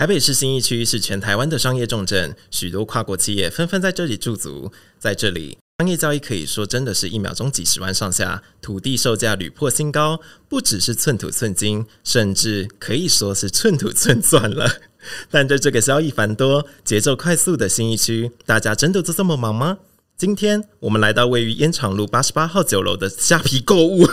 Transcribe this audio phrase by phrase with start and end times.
[0.00, 4.72] 台北市新义区是全台湾的商业重镇，许多跨国企业纷纷在这里驻足。
[4.98, 10.18] 在这里，商业交易可以说真的是一秒钟几十万上下，土地售价屡破新高，
[10.48, 14.80] 不只是寸土寸金，甚至可以说是寸土寸钻了。
[15.30, 19.76] 但在这个交易繁多、节奏快速的新义区，大家真的都这么忙吗？
[20.16, 24.08] 今天我们来到位于烟厂路八十八号酒楼的虾皮购物。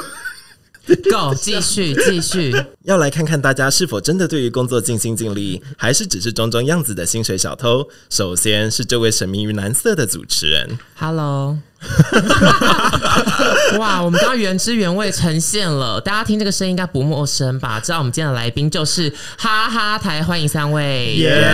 [1.11, 7.87] Go，继续 继续，要来看看大家是否真的对于工作尽心尽力，还是只是装装样子的薪水小偷。
[8.09, 11.57] 首先是这位神秘于蓝色的主持人，Hello。
[13.79, 17.79] 哇，我们刚刚原汁原味呈现了，大家听这个声音应该不陌生吧？
[17.79, 21.15] 知道我们今天的来宾就是哈哈台，欢迎三位。
[21.17, 21.47] 耶！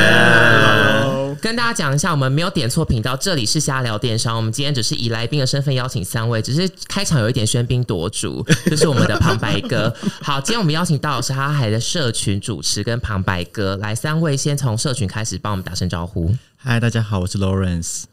[1.41, 4.38] 跟大家讲一下，我们没有点错频道，这里是瞎聊电商。
[4.38, 9.94] 我们今天只是以来宾的身份邀请三位，只是开场有一点喧宾夺主，就是我们的旁白哥。
[10.23, 16.33] 好，今天我们邀请到的是哈哈台的社群主持跟旁白哥，来三位先从社群开始帮我们打声招呼。
[16.55, 18.12] 嗨，大家好，我是 Lawrence。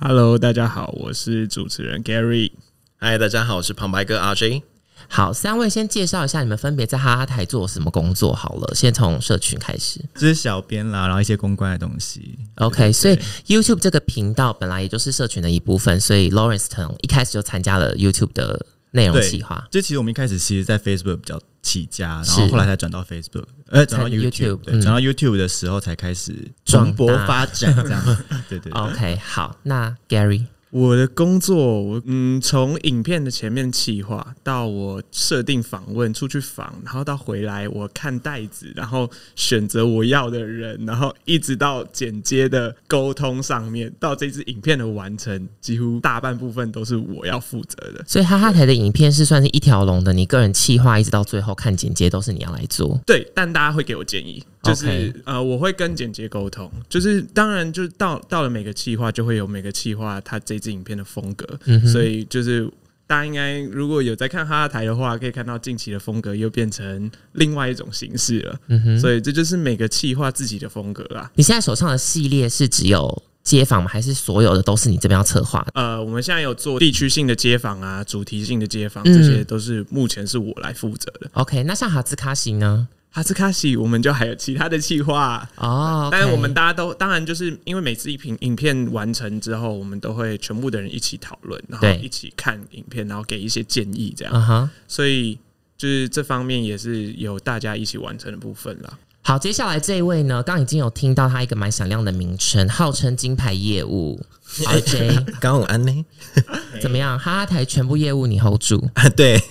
[0.00, 2.52] Hello，大家好，我是主持人 Gary。
[2.98, 4.62] 嗨，大家好，我是旁白哥 RJ。
[5.08, 8.72] 好，三位先介绍一下你们分别在哈哈台做什么工作好了。
[8.76, 12.38] 先从社群开始，这是小编啦，然后一些公关的东西。
[12.58, 13.18] OK，所以
[13.48, 19.66] YouTube 这个频道本来也就是社群的一部分，所以 Lawrence 从一开始就参加了 YouTube 的内容企划。
[19.68, 28.16] 这其实我们一开始其实，在 Facebook 比较起家，然后后来才转到 Facebook，呃，转到 YouTube，转到 YouTube 的时候才开始传播发展，这样。
[28.48, 28.72] 对对。
[28.72, 30.44] OK，好，那 Gary。
[30.70, 48.04] 我的工作，我嗯，从影片的前面企划到我设定访问出去访，然后到回来我看袋子，然后选择我要的人，然后一直到剪接的沟通上面，到这支影片的完成，几乎大半部分都是我要负责的。
[48.06, 53.00] 所以哈哈台的影片是算是一条龙的，你个人企划一直到最后看剪接都是你要来做。
[53.06, 54.44] 对，但大家会给我建议。
[54.60, 61.46] 就是呃，我会跟剪接沟通，就是当然，就是到到了每个企划，就会有每个企划它这支影片的风格，
[61.86, 62.70] 所以就是
[63.06, 68.60] 大家应该如果有在看哈哈台的话，可以看到近期的风格又变成另外一种形式了。
[68.68, 71.30] 嗯哼，所以这就是每个企划自己的风格啦。
[71.34, 73.88] 你现在手上的系列是只有街访吗？
[73.88, 75.66] 还是所有的都是你这边要策划？
[75.74, 81.30] 呃，我们现在有做地区性的街访啊，主题性的街访，这些都是目前是我来负责的。
[81.32, 82.86] OK，那像哈兹卡西呢？
[83.10, 86.08] 哈斯卡西，我们就还有其他的计划哦。
[86.12, 94.70] 但是我们大家都当然就是因为每次一屏影片完成之后，我们都会全部的人一起讨论，然后一起看影片，然后给一些建议，这样。
[94.86, 95.38] 所以
[95.76, 98.98] 就是这方面也是有大家一起完成的部分了。
[99.22, 104.18] 好，接下来这一位呢，刚已经有听到他一个蛮响亮的名称，号称金牌业务
[104.64, 106.04] RJ，刚好安呢？
[106.80, 107.18] 怎么样？
[107.18, 109.08] 哈哈台全部业务你 hold 住啊？
[109.10, 109.40] 对。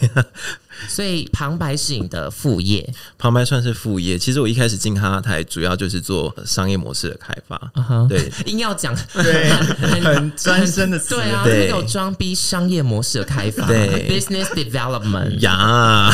[0.88, 2.88] 所以旁白是你的副业，
[3.18, 4.16] 旁白算是副业。
[4.16, 7.60] 其实我一开始进哈哈台，主要就是做商业模式的开发。
[8.08, 16.14] 对， 硬要讲对很专深的对啊，没有装逼商业模式的开发，对，business development 呀。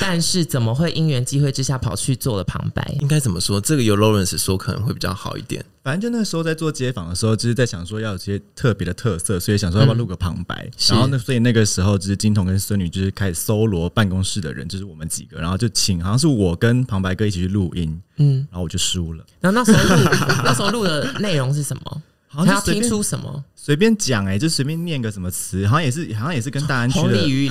[0.00, 2.82] 但是怎么会因缘机会之下跑去做了旁白？
[3.00, 3.60] 应该怎么说？
[3.60, 5.62] 这个由 Lawrence 说可能会比较好一点。
[5.88, 10.70] 反正就那时候在做街访的时候，就是在想说要有些特别的特色，所以想说要不要录个旁白。
[10.90, 19.24] 然后那所以那个时候就是金童跟孙女就是开始搜罗办公室的人，就是我们几个，然后就请好像是我跟旁白哥一起去录音，嗯，然后我就输了。
[19.40, 20.10] 然后那时候录
[20.44, 22.02] 那时候录的内容是什么？
[22.28, 23.42] 好像要听出什么？
[23.56, 27.48] 随便讲哎，就随便念个什么词，好像也是好像也是跟大安区的绿鱼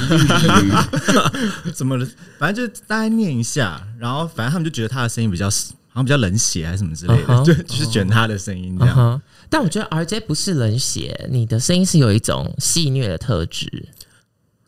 [1.73, 3.81] 什么的，反正就大概念一下。
[3.97, 5.49] 然后反正他们就觉得他的声音比较。
[5.97, 9.19] 好像比较冷血还是什么之类的，就就是卷他的声音这样。
[9.49, 13.89] 但我觉得 RJ 不是冷血，你的声音是有一种戏虐的特质。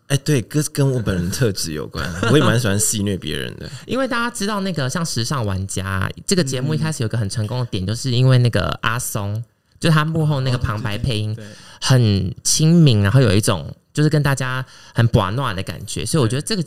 [0.08, 3.70] 哎，对，跟跟我本人特质有关， 我也蛮喜欢戏虐别人的。
[3.86, 9.44] 因为大家知道那个像时尚玩家这个节目一开始有个很成功的点，就是因为那个阿松，
[9.80, 11.38] 就他幕后那个旁白配音
[11.80, 14.66] 很亲民，然后有一种就是跟大家
[14.96, 16.64] 很暖暖的感觉，所以我觉得这个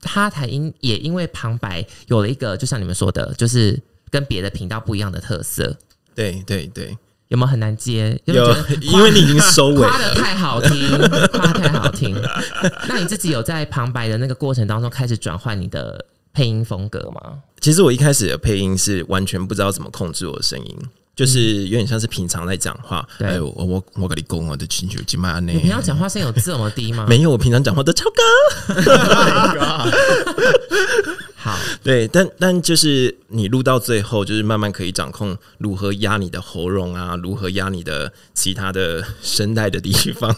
[0.00, 3.82] 他才因也因为旁白有了一个，就像你们说的，就是。
[4.14, 5.76] 跟别的频道不一样的特色，
[6.14, 6.96] 对对对，
[7.26, 8.16] 有没有很难接？
[8.26, 10.88] 有，因为你已经收尾，夸的太好听，
[11.32, 12.14] 夸太好听。
[12.88, 17.40] 那你自己有在旁白的那个过程当中开始转换你的配音风格吗？
[17.58, 20.78] 其实我一开始的配音是完全不知道怎么控制我的声音。
[21.16, 25.54] 就是有点像是平常在讲话，哎，我我我跟你讲我的请求金麦内。
[25.54, 27.06] 你平常讲话声有这么低吗？
[27.10, 28.74] 没有，我平常讲话都超高。
[31.44, 40.34] 好，对，但但就是你录到最后，就是慢慢可以掌控如何压你的喉咙啊，如何压你的其他的声带的地方。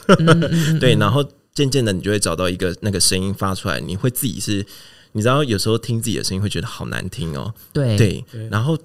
[0.81, 1.25] 对，然后
[1.55, 4.67] 渐渐的，你就会找到一个那个声音发出来，你会自己是。
[5.13, 7.55] 你知道有时候听自己的声音会觉得好难听哦。
[7.73, 8.77] 对对，然后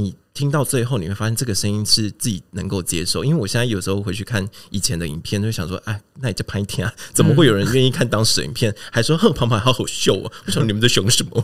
[0.00, 3.24] 你听到最后，你会发现这个声音是自己能够接受。
[3.24, 6.92] 因为我现在有时候回去看以前的影片，就想说，哎，那你就拍一天啊？
[7.14, 8.74] 怎么会有人愿意看当时的影片？
[8.92, 10.32] 还说哼，旁白好好秀哦！
[10.46, 11.42] 为什么你们在凶什么？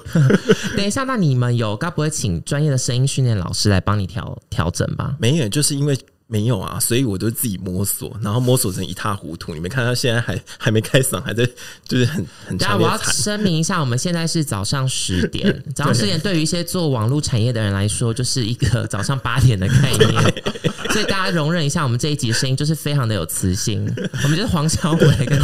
[0.77, 5.17] 等一下，那你们有该不会请专业的声音训练老师来帮你调调整吧？
[5.19, 5.99] 没有，就是因为。
[6.33, 9.53] 没有啊，所以我都自己摸索，然后摸索成一塌糊涂。
[9.53, 11.47] 你没看到现在还 还没开嗓，还在
[11.87, 12.57] 就是很很。
[12.57, 20.35] 然后我要声明一下，我们现在是早上十点， 早上十点对于一些做网络产业的人来说，就是一个早上八点的概念。
[20.91, 23.85] 所以大家容忍一下，我们这一集声音就是非常的有磁性。
[24.25, 25.39] 我们就是黄小伟跟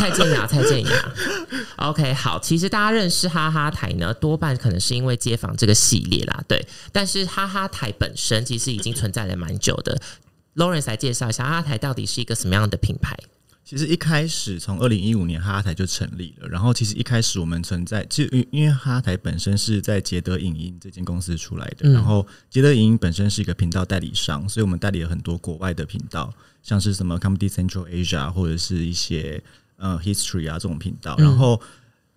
[0.00, 1.12] 蔡健雅，蔡健雅。
[1.76, 6.66] OK，好，其实大家认识哈哈台呢，多半可能是因为街坊这个系列啦，对。
[6.90, 10.00] 但是哈哈台本身其实已经存在了蛮久的。
[10.56, 13.14] Lawrence 来介绍一下哈哈台到底是一个什么样的品牌？
[13.62, 26.32] 其实一开始从二零一五年哈哈台就成立了，然后其实一开始我们存在，其实因为哈哈台本身是在捷德影音这间公司出来的，然后捷德影音本身是一个频道代理商，所以我们代理了很多国外的频道，
[26.62, 29.40] 像是什么 Comedy Central Asia 或者是一些
[29.80, 31.56] 呃 History 啊这种频道，然后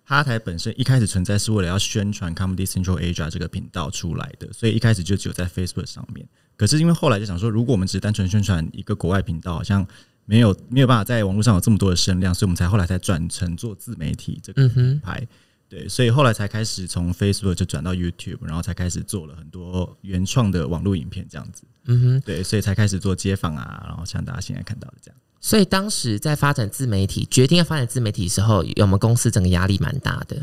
[0.04, 9.86] 哈哈台本身一开始存在是为了要宣传 Comedy Central Asia 这个频道出来的，所以一开始就只有在 Facebook 上面，可是因为后来就想说，如果我们只是单纯宣传一个国外频道，好像
[10.26, 15.26] 没有没有办法在网络上有这么多的声量，所以我们才后来才转成做自媒体这个品牌。
[15.66, 21.64] 对，所以后来才开始从 Facebook 就转到 YouTube，然后才开始做了很多原创的网络影片这样子。
[21.86, 25.18] 嗯哼，对，所以才开始做街访啊，然后像大家现在看到的这样。
[25.44, 30.34] 所以当时在发展自媒体，决定要发展自媒体的时候，我们公司整个压力蛮大的？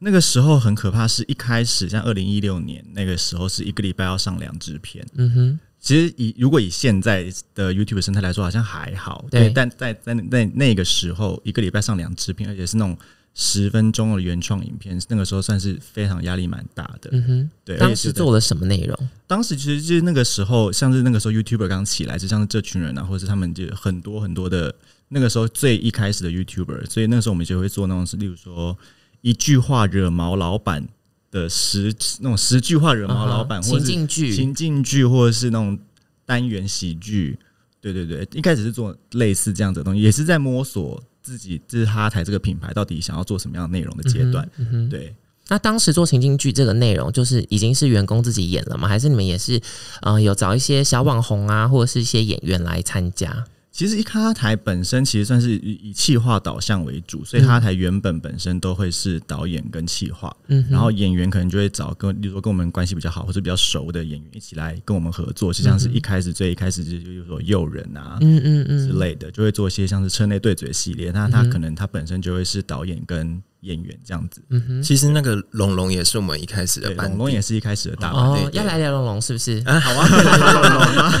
[0.00, 5.02] 那个时候很可怕，是一开始像二零一六年那个时候，是一个礼拜要上两支片。
[5.14, 5.60] 嗯哼。
[5.80, 7.24] 其实以如果以现在
[7.54, 9.24] 的 YouTube 生态来说，好像还好。
[9.30, 12.94] 对，但在在在那个时候，一个礼拜上两支片，而且是那种
[13.42, 17.08] 十分钟的原创影片，那个时候算是非常压力蛮大的。
[17.12, 17.78] 嗯哼，对。
[17.78, 19.08] 当时做了什么内容？
[19.26, 24.74] 当时其实就是那个时候，像是那个时候 YouTuber 刚起来，就像是这群人啊，或者是他们就很多很多的
[25.08, 28.76] 那个时候最一开始的 YouTuber，所以那个时候我们就会做那种是，例如说
[29.22, 30.86] 一句话惹毛老板。
[31.32, 35.78] 的十那种十句话惹毛老板，或者情境剧、情境剧，或者是那种
[36.26, 37.38] 单元喜剧，
[37.80, 44.48] 对对对，一开始是做类似这样子的东西，也是在摸索自己，就是哈台这个品牌到底想要做什么样的内容的阶段。
[44.90, 45.14] 对，
[45.46, 48.88] 那当时做情境剧这个内容，就是已经是员工自己演了吗？
[48.88, 49.60] 还是你们也是
[50.02, 53.44] 呃有找一些小网红啊，或者是一些演员来参加？
[53.72, 68.88] 其实一咖台本身其实算是以以企划导向为主，所以咖台原本本身都会是导演跟企划，嗯，然后演员可能就会找跟，比如说跟我们关系比较好或者比较熟的演员一起来跟我们合作，就像是一开始最一开始就就说诱人啊，嗯嗯嗯。
[68.88, 73.42] 之类的，就会做一些像是车内对嘴系列，那他可能他本身就会是导演跟。
[73.60, 79.62] 演员这样子，嗯哼，其实那个龙龙也是我们一开始的，龙龙也是一开始的大哦，要来聊龙龙是不是？
[79.66, 81.12] 啊，好啊，来聊龙龙啊？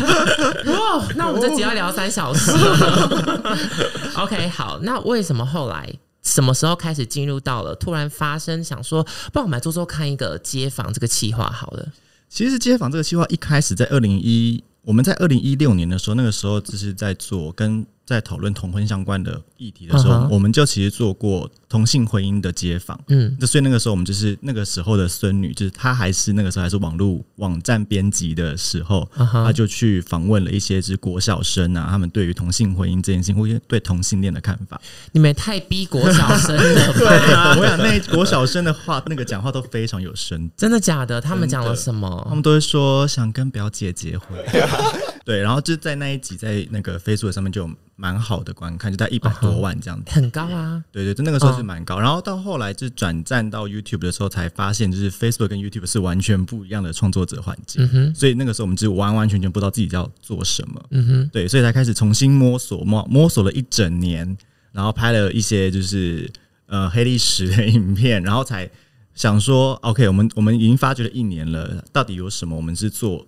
[0.66, 2.52] 哇，那我们这集要聊三小时。
[4.16, 5.92] OK，好，那为什么后来
[6.22, 11.86] 什么时候开始进入到了突然发生想说，帮我们来做做看一个街访这个企划好了。
[12.28, 17.86] 其实街访这个计划一开始在二零一，我们在二零一六年的时候，那个时候就是在做跟。
[18.10, 23.00] 在讨论同婚相关的议题的时候，我们就其实做过同性婚姻的街访。
[23.06, 34.80] 嗯，那所以那个时候我们就是那个时候的孙女，就是她还是那个时候还是网络网站编辑的时候，她就去访问了一些就是国小生啊，他们对于同性婚姻这件事情，或者对同性恋的看法。
[35.12, 37.56] 你们太逼国小生了， 对啊！
[37.56, 41.20] 我想那国小生的话，那个讲话都非常有深，真的假的？
[41.20, 42.26] 他们讲了什么？
[42.28, 44.36] 他们都会说想跟表姐结婚。
[45.24, 47.70] 对，然后就在那一集在那个 Facebook 上面就。
[48.00, 50.82] 蛮好的观看，就在一百多万这样子，很高啊。
[50.90, 52.00] 对对，就那个时候是蛮高。
[52.00, 57.86] 然后到后来就转战到 YouTube 的时候，才发现就是 Facebook 跟 YouTube 是完全不一样的创作者环境。
[58.14, 60.82] 所以那个时候我们就完完全全不知道自己要做什么。
[60.92, 64.34] 嗯哼，对，所以才开始重新摸索摸摸索了一整年，
[64.72, 66.30] 然后拍了一些就是
[66.68, 68.70] 呃黑历史的影片，然后才
[69.14, 73.26] 想说 OK，我们我们已经发掘了一年了，到底有什么我们是做。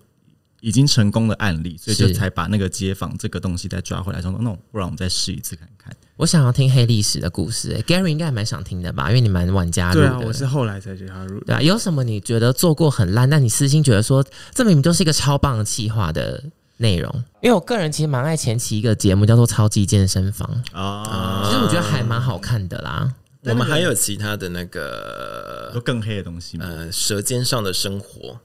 [0.63, 5.93] 已经成功的案例，所以就才把那个街访这个东西再抓回来，说那不然我们再试一次看看。
[6.15, 9.09] 我想要听黑历史的故事，Gary 应该蛮想听的吧？
[9.09, 11.37] 因为你蛮晚加入的，我是后来才加入。
[11.41, 16.41] 对啊，有什么你觉得做过很烂，但你私心觉得说这明明就是一个超棒的企划的
[16.77, 17.13] 内容？
[17.41, 23.13] 因为我个人其实蛮爱前期一个节目叫做《超级健身房》啊，其实我觉得还蛮好看的啦。
[23.41, 26.65] 我们还有其他的那个更黑的东西吗？
[26.65, 28.39] 呃，舌尖上的生活。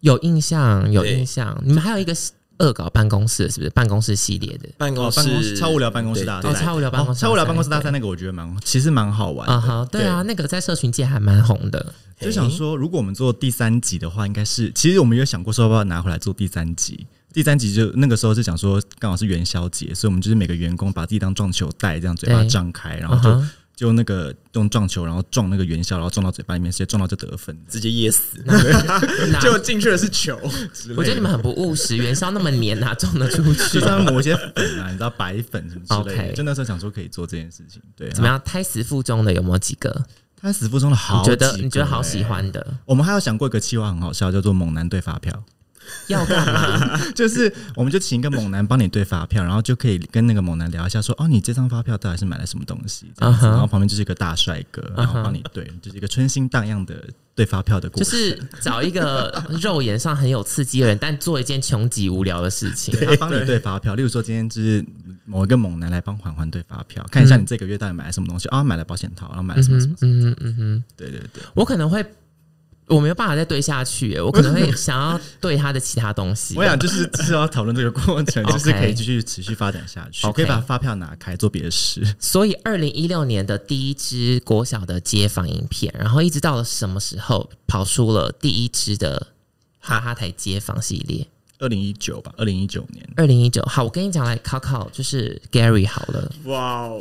[0.00, 1.60] 有印象，有印象。
[1.64, 2.14] 你们还有一个
[2.58, 4.68] 恶搞办公室，是不是办公室系列的？
[4.78, 9.88] 办公室超无聊办公室大赛，超无聊办公室，超无聊办公室大赛那个我觉得蛮，其实蛮好玩啊哈。
[9.90, 11.92] 对啊，那个在社群界还蛮红的。
[12.20, 17.06] 就想说，如果我们做第三集的话，应该是其实我们有想过说要不要拿回来做第三集。
[17.32, 23.44] 第三集就那个时候是讲说，刚好是元宵节，所以我们就是每个员工把自己当撞球袋，这样嘴巴张开，然后就。
[23.76, 28.38] 就那个用撞球，然后撞那个元宵，然后撞到嘴巴里面，直接撞到就得分，直接噎死。
[29.42, 30.38] 就进去的是球。
[30.96, 33.80] 我觉得你们很不务实，元宵那么黏啊，撞得出去？
[33.80, 36.32] 就要抹一些粉啊，你知道白粉什么之类的。
[36.34, 37.82] 就那时候想说可以做这件事情。
[37.96, 38.40] 对，怎么样？
[38.44, 40.04] 胎死腹中的有没有几个？
[40.40, 42.64] 胎死腹中的好，觉得你觉得好喜欢的。
[42.84, 45.42] 我们还有想过一个计划，很好笑，叫做猛男对发票。
[46.08, 46.98] 要干嘛？
[47.14, 53.10] 就是我们就请一个猛男帮你对发票，然后就可以跟那个猛男聊一下，说哦，你这张发票到底是买了什么东西？
[53.16, 56.94] 这样子，然后旁边就是一个大帅哥，然后帮你对，就是一个春心荡漾的
[57.34, 58.04] 对发票的故事。
[58.04, 63.94] 就是找一个肉眼上很有刺激的人，但做一件穷极无聊的事情，他帮你对发票。
[63.94, 64.84] 例如说，今天就是
[65.24, 68.62] 某一个猛男来帮环环对发票，看一下你这个月到底买了什么东西啊？
[68.62, 69.94] 买了保险套，然后买了什么什么？
[70.02, 72.04] 嗯嗯嗯嗯，对对对，我可能会。
[72.86, 76.54] 我没有办法再对下去，我可能会想要对他的其他东西。
[76.58, 80.30] 我想就是就是要讨论这个过程， 就是可以继续持续发展下去。
[80.32, 82.02] 可以把发票拿开做别的事。
[82.18, 89.28] 所以，二零一六年的第一支国小的街访影片，然后一直到了什么时候跑出了第一支的
[89.78, 91.26] 哈哈台街访系列？
[91.64, 93.08] 二零一九吧，二零一九年。
[93.16, 96.30] 二零一九，好，我跟你讲，来考考就是 Gary 好了。
[96.44, 97.00] 哇哦。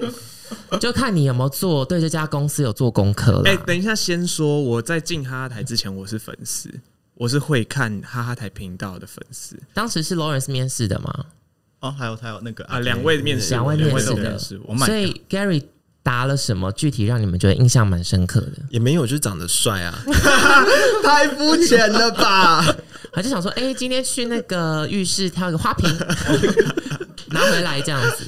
[0.80, 3.42] 就看你有没有做对这家公司有做功课了。
[3.46, 6.70] 哎，等一下，先说我在进哈哈台之前，我是粉丝，
[7.16, 9.60] 我是会看哈哈台频道的粉丝。
[9.74, 11.26] 当时是 Lawrence 面试的吗？
[11.80, 15.64] 哦，还有还有那个啊，两位面试，两位面试的，所以 Gary
[16.04, 16.72] 答了什么？
[16.74, 18.58] 具体让你们觉得印象蛮深刻的？
[18.70, 19.98] 也没有，就是长得帅啊，
[21.04, 22.64] 太肤浅了吧？
[23.14, 25.90] 他就想说，哎，今天去那个浴室挑一个花瓶，
[27.32, 28.26] 拿回来这样子。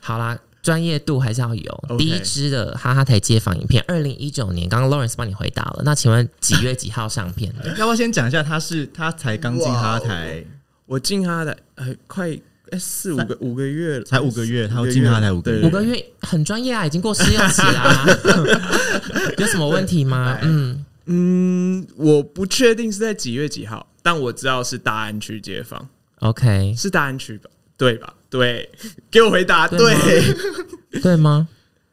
[0.00, 0.38] 好啦。
[0.62, 1.84] 专业度还是要有。
[1.98, 5.82] 第一支的哈哈台街访影片，二零一九年，刚刚 Lawrence 帮你回答了。
[5.84, 7.52] 那请问几月几号上片？
[7.76, 8.44] 要不要先讲一下？
[8.44, 10.44] 他是他才刚进哈哈台，
[10.86, 12.30] 我进哈哈台呃快
[12.70, 18.06] 哎四五个五个月，才五个月，他进哈哈台五个月，五个月很专业啊，已经过试用期啦。
[19.38, 20.38] 有什么问题吗？
[20.42, 25.88] 嗯嗯，我不确定是在几月几号，但我知道是大安区街坊。
[26.20, 27.48] OK，是大安区吧？
[27.76, 28.14] 对吧？
[28.30, 28.70] 对，
[29.10, 29.78] 给我回答对，
[31.02, 31.48] 对吗？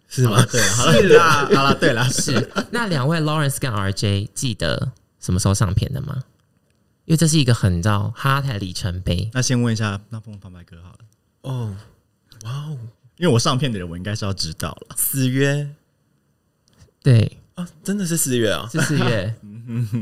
[0.07, 0.43] 是吗？
[0.51, 2.49] 对，好了啦，好了，对了， 是。
[2.71, 6.23] 那两位 Lawrence 跟 RJ 记得什么时候上片的吗？
[7.05, 9.29] 因为这是一个很照哈台里程碑。
[9.33, 10.99] 那先问一下那凤旁白哥好了。
[11.41, 11.75] 哦，
[12.43, 12.77] 哇哦，
[13.17, 14.95] 因为我上片的人，我应该是要知道了。
[14.95, 15.69] 四月，
[17.01, 19.35] 对啊，真的是四月啊，是四月。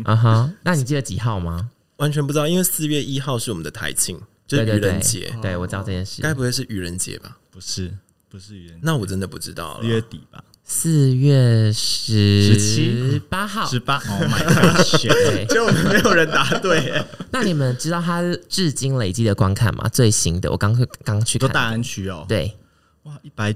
[0.04, 1.70] 啊哈，那你记得几号吗？
[1.98, 4.20] 完全不知道，因为四月一号是我们的台庆。
[4.48, 7.38] 就是愚人节，对我知道这件事，该不会是愚人节吧？
[7.52, 7.94] 不是，
[8.30, 9.82] 不是愚人，那我真的不知道了。
[9.82, 13.98] 四月底吧，四月十七八号，十八。
[13.98, 15.54] Oh my god！
[15.54, 17.04] 就没有人答对。
[17.30, 19.90] 那你们知道他至今累积的观看吗？
[19.90, 20.74] 最新的，我刚
[21.04, 22.26] 刚去看大安区哦。
[22.30, 22.58] 对，
[23.04, 23.54] 哇，一百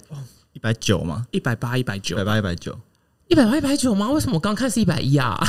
[0.51, 1.25] 一百九吗？
[1.31, 2.77] 一百八，一百九，一百八，一百九。
[3.32, 4.12] 一百八一百九吗？
[4.12, 5.40] 为什么我刚看是一百一啊？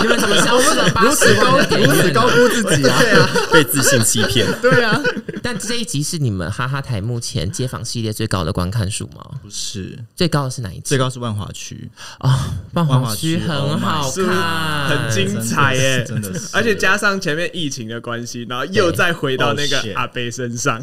[0.00, 0.88] 你们怎么消失了？
[1.02, 2.98] 如此高，如此高估自己啊！
[2.98, 4.46] 对啊，被自信欺骗。
[4.62, 4.98] 对啊，
[5.42, 9.22] 但这一集是你们哈哈台目前街访系列最高的观看数吗？
[9.42, 10.82] 不是，最高的是哪一集？
[10.86, 16.02] 最高是万华区啊，万华区很好看，很精彩耶！
[16.08, 20.82] 真的，而且加上前面疫情的关系，然后又再回到那个阿贝身上。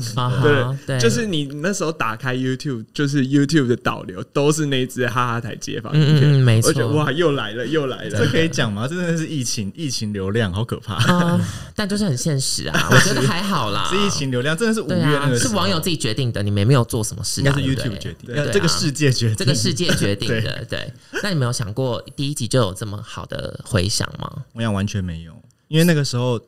[0.86, 4.99] 对，就是你那时候打开 YouTube，就是 YouTube 的导流都是那只。
[5.08, 8.88] 哈哈台街访影片，没错，哇，又来了，又来了，这可以讲吗？
[8.88, 11.40] 真的是疫情，疫情流量好可怕啊！
[11.76, 13.88] 但就是很现实啊， 我觉得还好啦。
[13.90, 20.66] 是疫情流量，真的是五月那个是网友自己决定的，你们没有做什么事，应该是 YouTube 决定，这个世界决定，这个世界决定的。
[20.70, 20.92] 对，
[21.24, 24.44] 那你没有想过第一集就有这么好的回响吗？
[24.54, 25.34] 我想完全没有，
[25.68, 26.40] 因为那个时候，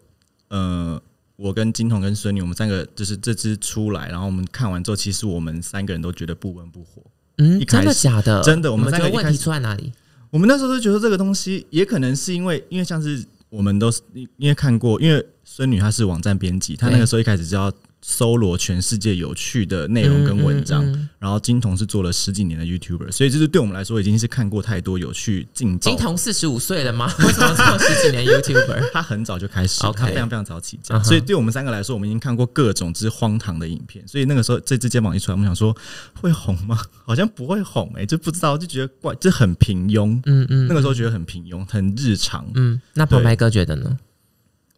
[0.50, 1.02] 呃，
[1.36, 7.02] 我跟金童跟孙女，我们三个就是这支出来，然后我们看完之后，其实我们三个人都觉得不温不火。
[7.42, 8.42] 嗯，真的假的？
[8.44, 9.92] 真的，我们这个问题出在哪里？
[10.30, 14.02] 我们那时候都觉得这个东西也可能是因为，因为像是我们都是
[14.38, 17.74] 因为看过，因为孙女她是网站编辑，她那个时候一开始就要。
[18.02, 20.84] 搜罗全世界有趣的内容跟文章，
[21.20, 25.80] 然后金童是做了十几年的 YouTuber，所以就是对我们来说已经是看过太多有趣劲爆。
[25.80, 27.14] 金童四十五岁了吗？
[27.20, 28.90] 为什么做十几年 YouTuber？
[28.94, 34.04] 他很早就开始，他非常非常早起家，所以对我们三个来说，我们已经看过各种之荒唐的影片。
[34.08, 35.76] 所以那个时候这支肩膀一出来，我们想说
[36.20, 36.80] 会红吗？
[37.06, 40.20] 好像不会红哎，就不知道就觉得怪，就很平庸。
[40.26, 42.50] 嗯嗯，那个时候觉得很平庸，很日常。
[42.56, 43.98] 嗯，那旁白哥觉得呢？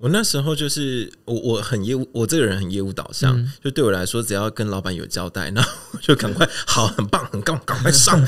[0.04, 5.62] 我那时候就是我我很业务，我这个人很业务导向，就对我来说，只要跟老板有交代，那
[5.94, 8.22] 我就赶快 好，很棒，很棒，赶快上。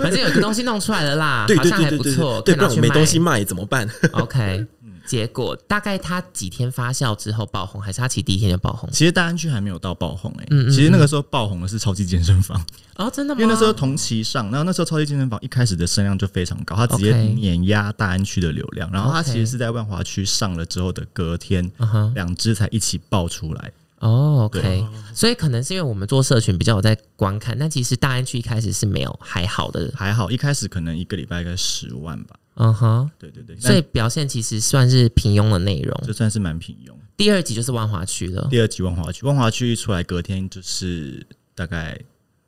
[0.00, 4.64] 反正有个东西弄出来了啦，对对对对对，对，不然我没东西卖怎么办？OK。
[5.10, 8.88] 结果大概他几天发酵之后爆红，还是他其实第一天就爆红？
[8.92, 12.64] 其实大安区还没有到爆红哎，其实那个时候爆红的是超级健身房
[12.94, 13.40] 哦，真的吗？
[13.40, 18.88] 因为那时候同期上，然后那时候超级健身房一开始的声量就非常高，它直接碾压大安区的流量。
[18.92, 21.68] 然后它其实是在万华区上了之后的隔天，
[22.14, 23.72] 两只才一起爆出来。
[24.00, 32.36] 哦，OK，所以可能是因为我们做社群比较有在观看，但其实大安区一开始是没有还好的，还好一开始可能一个礼拜应该十万吧。
[32.54, 36.92] 嗯哼，对对对，所以表现其实算是平庸的内容，就算是蛮平庸。
[37.16, 41.98] 第二集就是万华区了，第二集万华区，万华区一出来，隔天就是大概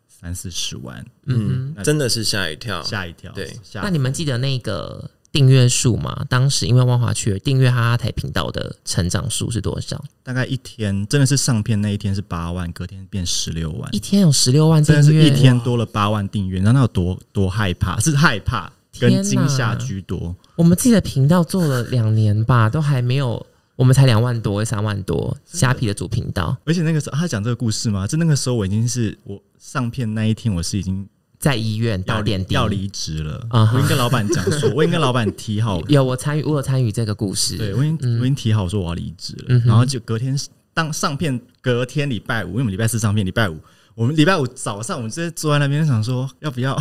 [0.08, 3.32] 三四十万，嗯，真的是吓一跳，吓一跳。
[3.32, 6.24] 对，那你们记得那个订阅数嘛？
[6.28, 10.04] 当时因为万华区订阅哈哈台频道的成长数是多少？
[10.22, 17.98] 大概一天真的是上片那一天是八万，隔天变十六万，一天有十六万订阅，真的是一天多了八万订阅，那那有多多害怕？
[17.98, 18.70] 是害怕。
[19.00, 20.36] 跟惊吓居多。
[20.54, 25.34] 我们自己的频道做了两年吧，都还没有，我们才两万多、三万多。
[25.46, 28.06] 虾皮的主频道，而且那个时候他讲这个故事吗？
[28.06, 31.08] 就那个时候我已经是我上片那一天，我是已经
[31.42, 33.44] 在医院打点滴要离职了。
[33.50, 37.56] 啊，我已经跟老板讲说， 我已经跟老板提好，有我参与，我有参与这个故事。
[37.58, 39.58] 对我已经我已经提好说我要离职了。
[39.66, 40.38] 然后就隔天
[40.72, 43.58] 当上片，隔天礼拜五，因为我们礼拜四上片，礼拜五
[43.96, 46.80] 我们礼拜五早上，我们直接坐在那边想说要不要。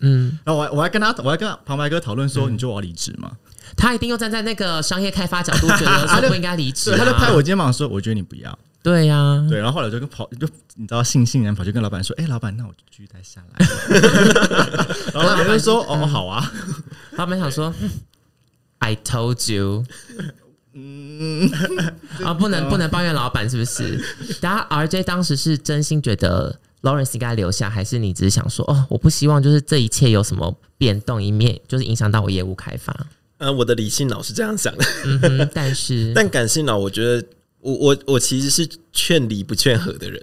[0.00, 3.30] 嗯， 然后我我还跟他，我还跟旁白哥讨论说，你就我要离职吗？
[3.76, 6.90] 他一定又站在那个商业开发角度，觉得他不应该离职。
[6.98, 8.58] 他就拍我肩膀说，我觉得你不要。
[8.82, 9.58] 对呀，对。
[9.58, 13.66] 然后后来就跟跑，就你知道，悻悻然跑去跟老板说，哎，老板，那我就继续待下来。
[15.12, 16.52] 然后老板就说，哦，好啊。
[17.12, 17.74] 老板想说
[18.78, 19.84] ，I told you，
[20.72, 21.50] 嗯，
[22.24, 24.02] 啊，不能不能抱怨老板是不是？
[24.40, 26.58] 然后 RJ 当时是真心觉得。
[26.82, 28.86] Lawrence 应该留下，还是你只是想说哦？
[28.88, 33.06] 我不希望就是这一切有什么变动，一面就是影响到我业务开发。
[33.36, 37.22] 呃，我的理性脑是这样想的，嗯但是 但感性脑，我觉得
[37.60, 40.22] 我我我其实是劝离不劝和的人。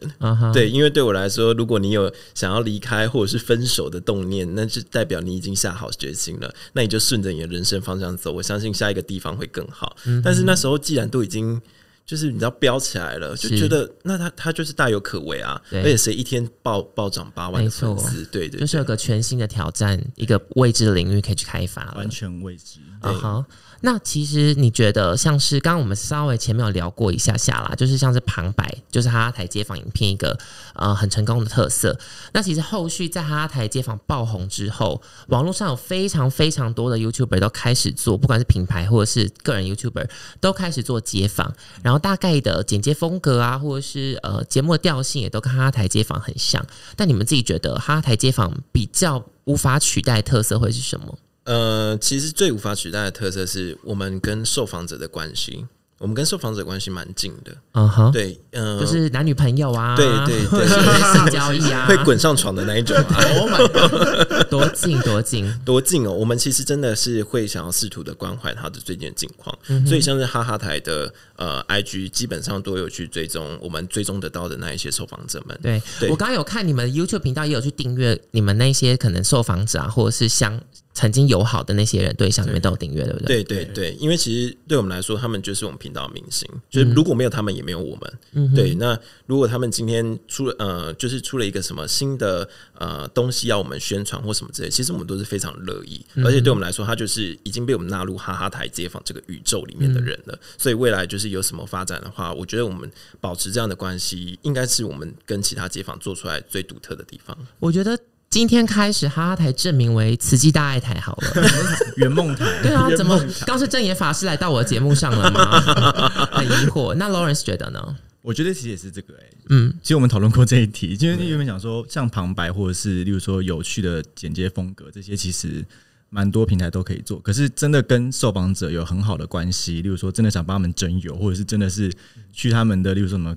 [0.54, 6.54] 对，因为对我来说，如果你有想要离开或者是分手的动念，那就代表你已经下好决心了。
[6.74, 9.96] 那你就顺着你的人生方向走，我相信下一个地方会更好。
[10.24, 11.62] 但是那时候既然都已经。
[12.08, 15.62] 就是你知道飙起来了，就觉得那他他就是大有可为啊！
[15.74, 22.80] 而且谁一天暴暴涨八万粉丝，对对，就是有个全新的挑战，一个未知的领域可以去开发，完全未知。
[23.02, 23.44] 好。
[23.82, 30.38] 那其实你觉得像是刚刚我们稍微前面有聊过一下下啦，就是像是旁白，就是哈哈台街访影片一个
[30.74, 31.98] 呃很成功的特色。
[32.34, 40.10] 那其实后续在哈哈台街访爆红之后，网络上有非常非常多的 YouTuber 都开始做，不管是品牌或者是个人 YouTuber
[40.40, 46.66] 都开始做街访，然后大概的剪接风格啊，或者是呃节目的调性也都跟哈哈台街访很像。
[46.96, 51.18] 但你们自己觉得哈哈台街访比较无法取代特色会是什么？
[51.48, 55.66] 呃，其实最无法取代的特色是我们跟受访者的关系。
[56.00, 62.96] 我们跟受访者关系蛮近的，嗯哼，对，嗯，就是男女朋友啊，对对 对，性交易啊，会滚上床的那一种。
[63.10, 65.52] 啊，多近多近。
[65.66, 66.12] 多近哦！
[66.12, 69.58] 我们其实真的是会想要试图的关怀他的最近的境况，
[69.88, 75.60] 所以像是哈哈台的呃 IG，基本上都有去追踪我们追踪得到的那一些受访者们。
[75.64, 75.82] 对
[76.12, 80.62] 我刚刚有看你们 YouTube 频道，也有去订阅你们那些可能受访者啊，或者是相
[80.98, 83.42] 曾经友好的那些人对象里面都有订阅，对不对？
[83.42, 85.78] 对对对，因为其实对我们来说，他们就是我们。
[85.78, 88.56] 频道明星，就是如果没有他们，也没有我们。
[88.56, 96.04] 对，那如果他们今天出了呃，就是出了一个什么新的呃东西要我们宣传或什么之类，其实我们都是非常乐意。
[96.26, 100.40] 而且对我们来说，他就是已经被我们纳入哈哈台街坊这个宇宙里面的人了。
[100.58, 107.38] 所以未来就是有什么发展的话，我觉得我们保持这样的关系，应该是我们跟其他街坊做出来最独特的地方。
[107.60, 107.96] 我觉得。
[108.30, 111.50] 今天开始，哈哈台证明为慈济大爱台好了，
[111.96, 112.46] 圆梦台。
[112.62, 116.10] 对啊，怎么刚是正言法师来到我的节目上了吗？
[116.32, 116.94] 很疑惑。
[117.00, 117.96] 那 Lawrence 觉得呢？
[118.22, 125.66] 我觉得其实也是这个哎，嗯，其实我们讨论过这一题，因为原本想说像旁白或者是例如说有趣的剪接风格这些，其实
[126.10, 127.20] 蛮多平台都可以做。
[127.22, 131.90] 可是真的跟受访者有很好的关系，例如说真的想帮他们征友，或者是真的是
[132.34, 133.34] 去他们的，例如什么。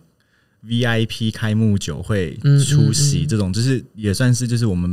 [0.66, 4.90] VIP 开幕酒会出席，这种就是也算是就是我们，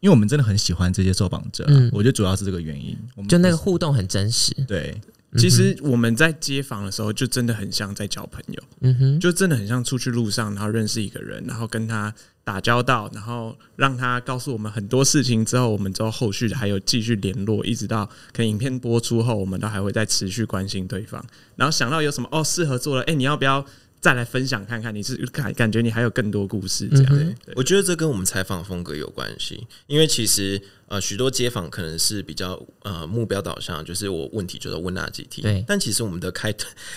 [0.00, 2.96] 因为我们真的很喜欢这些受访者，我觉得主要是这个原因。
[3.28, 4.54] 就那个互动很真实。
[4.66, 5.00] 对，
[5.36, 8.62] 其实我们在街访的时候，就真的很像在交朋友。
[8.80, 21.24] 嗯哼，就真的很像出去路上，然后认识一个人，然后跟他打交道，然后让他告诉我们很多事情之后，我们之后后续还有继续联络，一直到可能影片播出后，我们都还会再持续关心对方。
[21.56, 23.64] 然后想到有什么哦适合做了，哎，你要不要
[24.02, 24.94] 再来分享看看？
[24.94, 27.34] 你是感感觉你还有更多故事这样？
[27.54, 30.60] 我觉得这跟我们采访风格有关系，因为其实。
[30.92, 35.40] 呃，许多街坊可能是比较呃目标导向，就是我问题就是问那几题。
[35.40, 36.54] 对，但其实我们的开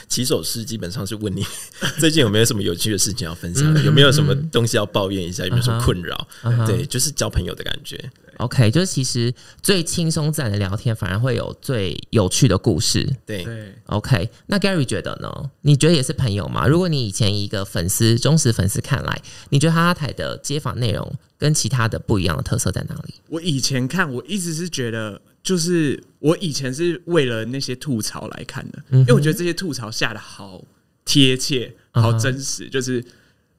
[0.09, 1.41] 起手式基本上是问你
[1.97, 6.27] 最近有没有什么有趣的事情要分享，有没有什么东西要抱怨一下，有没有什么困扰？
[6.67, 7.97] 对，就是交朋友的感觉。
[8.39, 13.09] OK，就是其实最轻松自然的聊天，反而会有最有趣的故事。
[13.25, 13.47] 对
[13.85, 14.29] ，OK。
[14.47, 15.49] 那 Gary 觉得呢？
[15.61, 16.67] 你觉得也是朋友吗？
[16.67, 21.15] 如果你以前一个粉丝忠实粉丝看来，你觉得哈哈台的街访内容？
[21.45, 23.13] 跟其他的不一样的特色在哪里？
[23.29, 30.63] 我以前看，我一直是觉得，就是我以前是为了那些吐槽来看的，因为我觉得这些吐槽下的好
[31.05, 32.67] 贴切、好真实。
[32.67, 33.05] 就是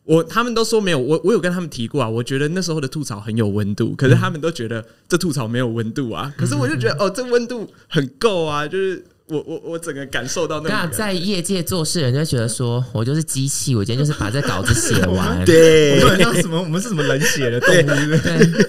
[0.02, 6.34] 我他们都说没有，我我有跟他们提过啊，我觉得那时候的吐槽很有温度，可是他们都觉得这吐槽没有温度啊。
[6.36, 9.04] 可是我就觉得哦，这温度很够啊，就是。
[9.28, 15.42] 我我我整个感受到那那在业界做事人就觉得说我就是机器，我今天就是把这稿子写完。
[15.44, 16.62] 对，我们像什么？
[16.62, 17.82] 我们是什么冷血的动物？
[18.22, 18.66] 对。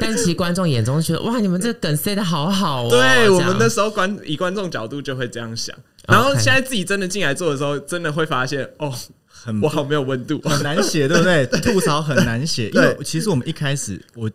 [0.00, 2.90] 但其实观众眼中觉得哇，你们这梗塞的好好哦。
[2.90, 5.76] 对我们那时候观以观众角度就会这样想，
[6.08, 8.92] 然后现在自己真的进来做的时候，真的会发现哦，
[9.28, 11.46] 很我好没有温度，很难写，对 不对？
[11.46, 14.28] 吐槽很难写，因为其实我们一开始我。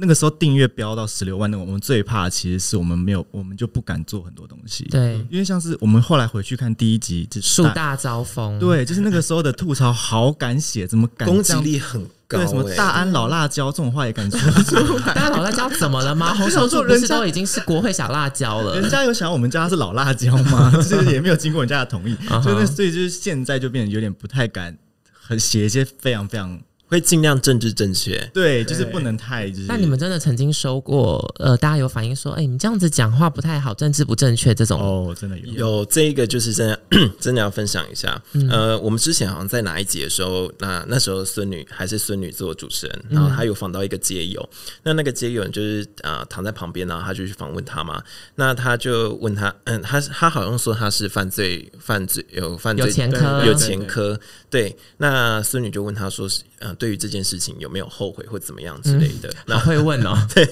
[0.00, 4.84] 那个时候订阅飙到十六万，那我们最怕其实是我们没有，我们就不敢做很多东西。
[4.84, 8.56] 对，因为像是我们后来回去看第一集，就树大招风。
[8.60, 12.38] 对，就是那个时候的吐槽好敢写，怎么敢攻击力很高？
[12.38, 14.38] 对，什么大安老辣椒这种话也敢说。
[15.12, 16.32] 大安老辣椒怎么了吗？
[16.38, 18.80] 红手术不是都已经是国会小辣椒了？
[18.80, 20.70] 人家有想我们家是老辣椒吗？
[20.80, 24.78] 就是也没有经过人家的同意，所以那所以就是现在就变得有点不太敢，
[25.12, 26.60] 很写一些非常非常。
[26.88, 29.48] 会尽量政治正确，对，就是不能太。
[29.50, 29.66] 就是。
[29.68, 31.18] 那你们真的曾经收过？
[31.38, 34.80] 呃，大家有反映说，哎，你这样子讲话不太好，政治不正确这种。
[34.80, 35.52] 哦，真的有。
[35.52, 36.80] 有这一个就是真的
[37.20, 38.20] 真的要分享一下。
[38.50, 44.48] 呃，我们之前好像在哪一集的时候，那那时候孙女还是孙女做主持人，然后她有访到一个街友，
[44.82, 48.02] 那那个街友就是啊躺在旁边，然后他就去访问他嘛。
[48.36, 54.18] 那他就问他，嗯，他他好像说他是犯罪犯罪有犯罪有前科有前科。
[54.48, 56.40] 对，那孙女就问他说是。
[56.60, 59.32] 嗯，对于这件事情有没有后悔或怎么样之类的？
[59.46, 60.44] 那会问哦， 对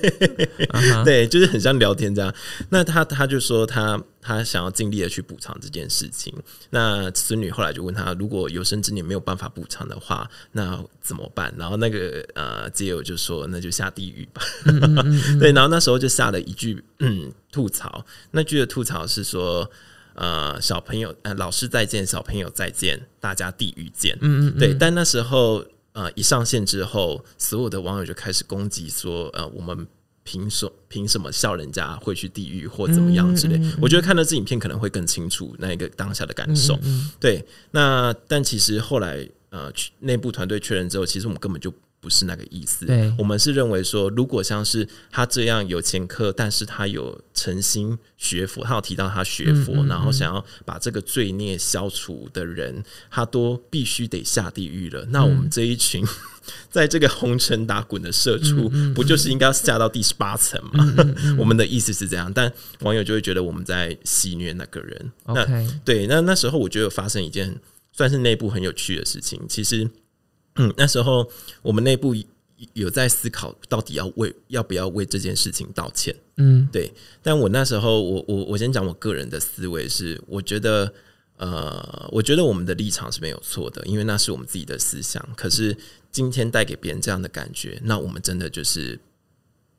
[1.05, 2.33] 对，就是很像聊天这样。
[2.69, 6.33] 那他他就说他他想要尽力的去补偿这件事情。
[6.71, 11.53] 那孙女后来就问他，如果有生之年没有办法补偿的话，那怎么办？
[11.59, 14.42] 然后那个呃街友就说，那就下地狱吧。
[15.40, 19.69] 对，然后那时候就下了一句嗯吐槽，那句的吐槽是说，
[20.14, 24.16] 呃，小朋友呃老师再见，小朋友再见，大家地狱见。
[24.21, 25.64] 嗯嗯，对，但那时候。
[25.97, 29.87] 呃，一上线之后，所有的网友就开始攻击说：“呃，我们
[30.25, 36.79] 凭什凭什么笑人家会去地狱或怎么样之类？”我觉得看到这影片可能会更清楚那一个当下的感受。
[37.19, 41.73] 对，那但其实后来呃，内部团队确认之后，其实我们根本就。
[42.01, 55.05] 不是那个意思，对我们是认为说，如果像是他这样有前科，但是他有诚心学佛，他有提到他学佛，然后想要把这个罪孽消除的人，他都必须得下地狱了。
[55.11, 56.05] 那我们这一群
[56.71, 60.87] 在这个红尘打滚的社畜，不就是应该要下到第十八层吗？
[61.37, 65.13] 我们的意思是这样，但网友就会觉得我们在戏虐那个人。
[65.27, 65.45] 那
[65.85, 67.59] 对，那那时候我觉得发生一件
[67.91, 69.91] 算是内部很有趣的事情，其实。
[70.57, 71.31] 嗯，那时候
[71.62, 72.14] 我们内部
[72.73, 76.16] 有在思考，到底要为要不要为这件事情道歉。
[76.38, 76.90] 嗯，对。
[77.23, 80.90] 但我那时候，我我我先讲我个人的思维是，我觉得，
[81.37, 85.23] 呃，我觉得我们的立场是没有错的，因为那是我们自己的思想。
[85.37, 85.77] 可是
[86.11, 88.99] 今天带给别人这样的感觉，那我们真的就是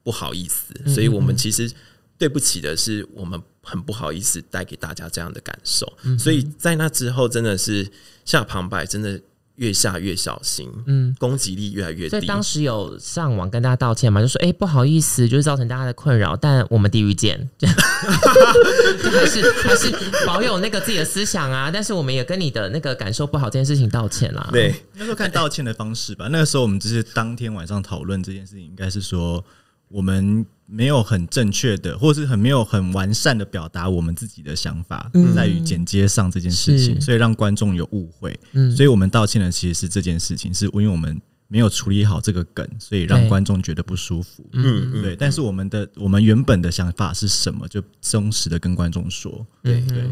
[0.03, 0.75] 不好意思。
[0.85, 1.71] 所以我们其实
[2.19, 5.91] 对不起的是，我们很不好意思带给大家这样的感受。
[6.19, 7.91] 所以在那之后，真的是
[8.23, 9.19] 下旁白，真的。
[9.57, 12.09] 越下越小心，嗯，攻击力越来越低。
[12.09, 17.49] 所以当时有上网跟大家道歉嘛，就说：“哎，不好意思，就是造成大家的困扰，但我们地狱见。
[17.61, 19.91] ”还是还是
[20.25, 24.49] 保有那个自己的思想啊，但是我们也跟你的那个感受不好这件事情道歉啦。
[24.51, 26.27] 对，那时候看道歉的方式吧。
[26.31, 29.43] 那个时候我们只是当天晚上讨论这件事情，应该是说
[29.89, 30.45] 我们。
[30.69, 38.37] 没有很正确的，或是很没有很完善的表达我们自己的想法，在于剪接上这件事情，所以让观众有误会。
[38.75, 44.45] 所以我们道歉的其实是这件事情，是因为我们没有处理好这个梗，所以让观众觉得不舒服。
[44.51, 45.15] 嗯，对。
[45.15, 49.47] 但是我们的我们原本的想法是什么，就忠实的跟观众说。
[49.63, 50.03] 对对。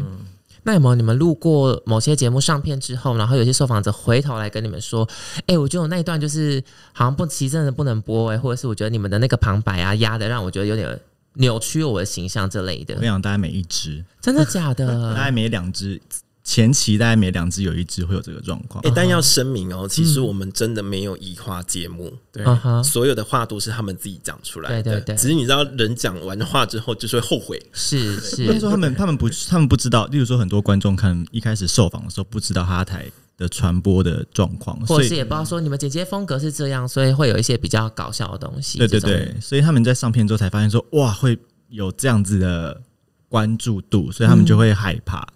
[0.66, 5.08] 那有没有你们录过某些节目上片之后，然后有些受访者回头来跟你们说，
[5.46, 6.60] 哎，我觉得我那一段就是
[6.92, 11.00] 好像不，其实真的不能播哎，或者是我觉得你们的那个旁白啊压的让我觉得有点
[11.34, 12.96] 扭曲我的形象之类的。
[12.96, 14.86] 我讲大概每一只，真的假的？
[15.14, 16.02] 大概每两只。
[16.48, 22.44] 前期大概每两只有一只会有这个状况，哎，但要声明哦，其实我们真的没有移花节目，对，
[22.84, 25.16] 所有的话都是他们自己讲出来的，对对对。
[25.16, 28.44] 只是你知道，人讲完话之后就是会后悔，是是。
[28.44, 38.78] 所以说他们他们不他们不知道，例如说很多观众看一开始受访的时候不知道哈台的传播的状况，或是也不知道说你们姐姐风格是这样，所以会有一些比较搞笑的东西。
[38.78, 41.36] 对对对，所以他们在上片之后才发现说哇会
[41.70, 42.80] 有这样子的
[43.28, 45.26] 关注度，所以他们就会害怕。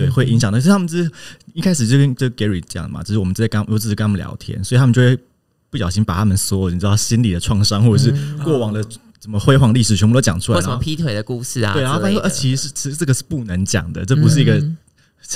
[0.00, 1.10] 对，会影响的是他们是
[1.54, 5.18] 一开始就跟就 Gary 讲嘛，只是我们在刚我只是跟他们聊天，所以他们就会
[5.70, 8.84] 不小心把他们所有你知道心理的创伤或者是过往的
[9.18, 14.62] 怎么辉煌历史全部都讲出来，或什么劈腿的故事啊，对，然后他说呃，其实是其实这个是不能讲的，这不是一个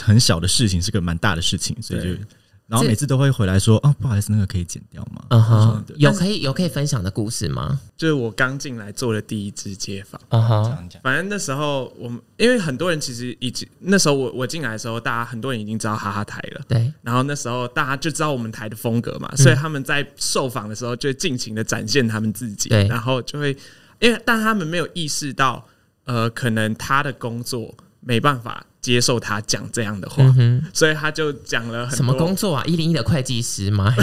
[0.03, 2.09] 很小的事情，是个蛮大的事情，所以就。
[2.66, 7.79] 然后每次都会回来说：“哦，不好意思，那个可以剪掉吗？”嗯哼，有可以有可以分享的故事吗？
[7.94, 10.18] 就是我刚进来做的第一支街访。
[10.31, 16.61] 嗯哼，反正那时候我们因为很多人其实已经那时候我我进来的时候，大家很多人已经知道哈哈台了。
[16.66, 16.90] 对。
[17.03, 22.70] 然后那时候大家就知道我们台的风格嘛，所以他们在受访的时候就尽情的展现他们自己。
[22.70, 22.88] 对。
[22.88, 23.55] 然后就会
[24.00, 25.66] 因为但他们没有意识到，
[26.05, 28.64] 呃，可能他的工作没办法。
[28.85, 30.23] 接受他讲这样的话，
[30.75, 32.62] 所以他就讲了什么工作啊？
[32.66, 33.94] 一零一的会计师吗？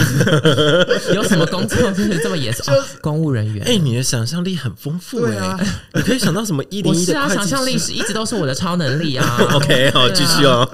[1.14, 2.72] 有什么工作就是这么严肃？
[3.00, 3.64] 公务人员？
[3.64, 5.56] 哎，你的想象力很丰富哎，
[5.94, 7.12] 你可以想到什么 一零一的？
[7.12, 9.38] 想象力是一直都是我的超能力啊。
[9.52, 10.68] OK，好，继续哦。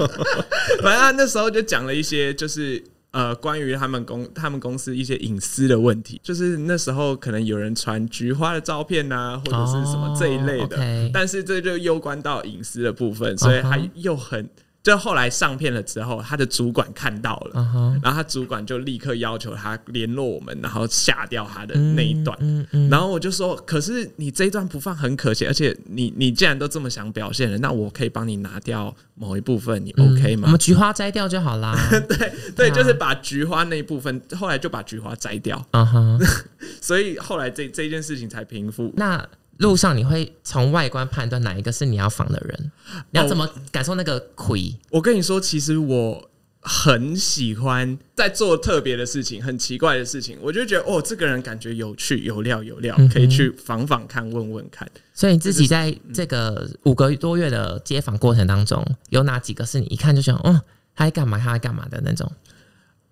[0.82, 2.82] 反正他那时候就讲了一些，就是。
[3.10, 14.48] 呃，关于他们公他们公司一些隐私的问题，就是那时候可能有人传菊花的照片呐，或者是什么这一类的，但是这就攸关到隐私的部分，所以他又很。
[14.88, 22.34] 就后来上片了之后，他的主管看到了，然后他主管就立刻要求他联络我们，然后下掉他的那一段。
[22.90, 30.44] 然后我就说：“可是你这一段不放很可惜，而且你你既然都这么想表现了，那我可以帮你拿掉某一部分，你 OK 吗？
[30.46, 31.76] 我们菊花摘掉就好啦。
[32.08, 35.62] 对对，就是把菊花那一部分，后来就把菊花摘掉。
[35.72, 36.18] 啊哈
[36.80, 38.90] 所以后来这这件事情才平复。
[38.96, 39.28] 那。
[39.58, 42.72] 路上你会从外观判断哪一个是你要访的人？
[43.10, 44.76] 你要怎么感受那个魁？
[44.90, 54.88] 我跟你说，其实我很喜欢在做特别的事情，很奇怪的事情，我就觉得哦，这个人感觉有趣、有料、有料，可以去访访看、问问看。
[55.12, 60.62] 所以你自己在这个五个多月的接访过程当中，有哪几个是你一看就想，哦，
[60.94, 61.38] 他在干嘛？
[61.38, 62.30] 他在干嘛的那种？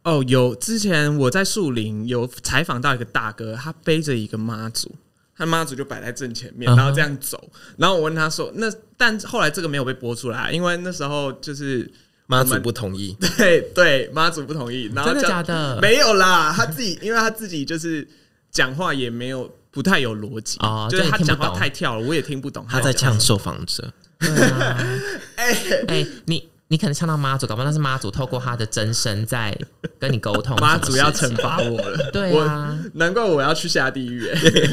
[0.04, 4.94] 哦，有之前我在树林有采访到一个大哥，他背着一个妈祖。
[5.36, 7.50] 他妈祖就摆在正前面，然后这样走。
[7.76, 11.90] 然后我问他说：“那但后来这个没有被播出来，因为那时候就是
[12.26, 13.16] 妈祖不同意。
[13.36, 14.90] 对对，妈祖不同意。
[14.96, 15.78] 然后真的假的？
[15.82, 18.06] 没有啦，他自己，因为他自己就是
[18.50, 22.66] 讲话也没有不太有逻辑啊，就是他讲话太跳了，我也听不懂。
[22.68, 23.92] 他在呛受访者。
[25.36, 25.56] 哎
[25.88, 26.48] 哎，你。
[26.68, 29.56] 你可能呛到妈祖，搞不好那是妈祖透过他的真身在
[30.00, 30.56] 跟你沟通。
[30.60, 34.26] 妈祖要惩罚我了，对啊，难怪我要去下地狱。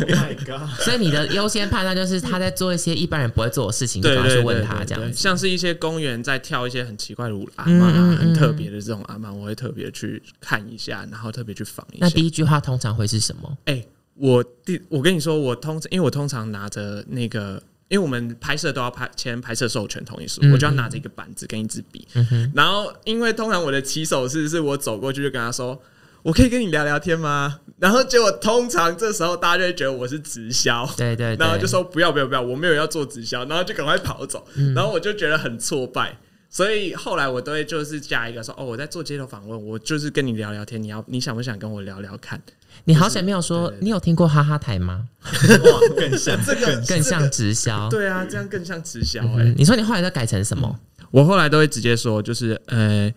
[0.09, 0.67] My God！
[0.79, 5.13] 所以你的优先判断就是他在做一些一般人不会做的事情，就要去问他这样。
[5.13, 12.05] 像是一些公园在跳一些很奇怪的舞阿妈，很特别的这种阿妈，我会特别去看一下，然后特别去仿一下。
[12.07, 13.57] 那第一句话通常会是什么？
[13.65, 17.61] 哎，我第我跟你说，我通常因为我通常拿着那个。
[17.93, 22.07] 因为我们拍摄都要拍签拍摄授权同意书，我就要拿着一个板子跟一支笔，
[22.55, 25.79] 然后因为通常我的起手式是我走过去就跟他说
[26.23, 34.43] ：“我可以跟你聊聊天吗？”然后结果通常这时候大家就会觉得我是直销，对对，然后就说不要不要不要，我没有要做直销，然后就赶快跑走，
[34.75, 36.17] 然后我就觉得很挫败。
[36.49, 42.41] 所以后来我都会就是加一个说哦，我在做街头访问，我就是跟你聊聊天，你要你想不想跟我聊聊看？
[42.85, 45.07] 你好险没有说你有听过哈哈台吗？
[45.23, 49.53] 哇，更像 这个更像直销，对啊，这样更像直销哎。
[49.57, 50.79] 你说你后来都改成什么？
[51.11, 53.11] 我后来都会直接说，就是呃，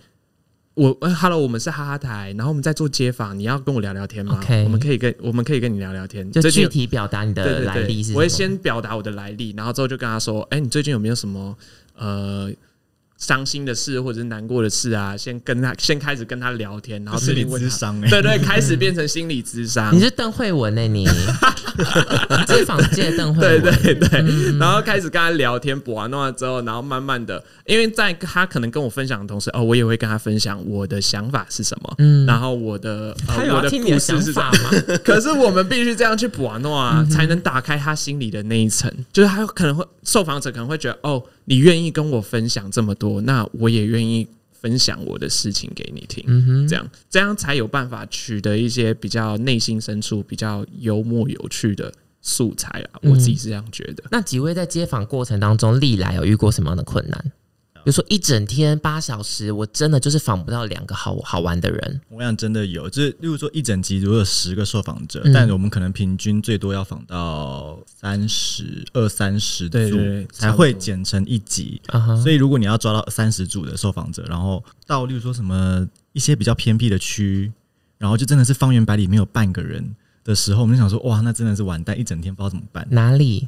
[0.75, 8.13] 我 Hello，我们是哈哈台，然后我们在做街访，你要跟我聊聊天吗我们可以跟我们可以跟你聊聊天，就具体表达你的来历是。
[8.13, 11.57] 我会先表达我的来历，然后之后就跟他说，哎，你最近有没有什么
[11.97, 12.51] 呃？
[13.19, 19.95] 伤心的事或者是难过的事啊，先跟他先开始跟他聊天，然后心理咨商，对对，开始变成心理咨商。
[19.95, 20.87] 你是邓慧文呢？
[20.87, 21.07] 你
[22.47, 33.17] 采访界邓慧文，对对对，然后开始跟他聊天，补完弄完之后，然后慢慢的，因为在他可能跟我分享的同时，哦，我也会跟他分享我的想法是什么，嗯，然后我的
[33.51, 34.51] 我的故事是什么。
[35.03, 41.23] 可是我们必须这样去补完弄啊，才能打开他心里的那一层，就是他可能会受访者可能会觉得，哦。
[41.47, 46.23] 你愿意跟我分享这么多，那我也愿意分享我的事情给你听。
[46.27, 53.01] 嗯哼，这样这样才有办法取得一些比较内心深处、比较幽默有趣的素材啊。
[53.03, 54.05] 我自己是这样觉得。
[54.11, 57.33] 那几位在接访过程当中，历来有遇过什么样的困难？
[57.87, 62.01] 比如说一整天八小时，我真的就是访不到两个好好玩的人。
[62.09, 69.97] 我想真的有，就是例如说一整集如果有十个受访者，但我们可能平均最多要访到三十二三十组
[70.33, 71.81] 才会剪成一集。
[72.21, 77.53] 所以如果你要抓到三十组的受访者，然后到例如说什么一些比较偏僻的区，
[77.99, 79.95] 然后就真的是方圆百里没有半个人。
[80.27, 82.85] 的时候，我们就想说，哇，那真的是完蛋，一整天不知道怎么办。
[82.91, 83.47] 哪里？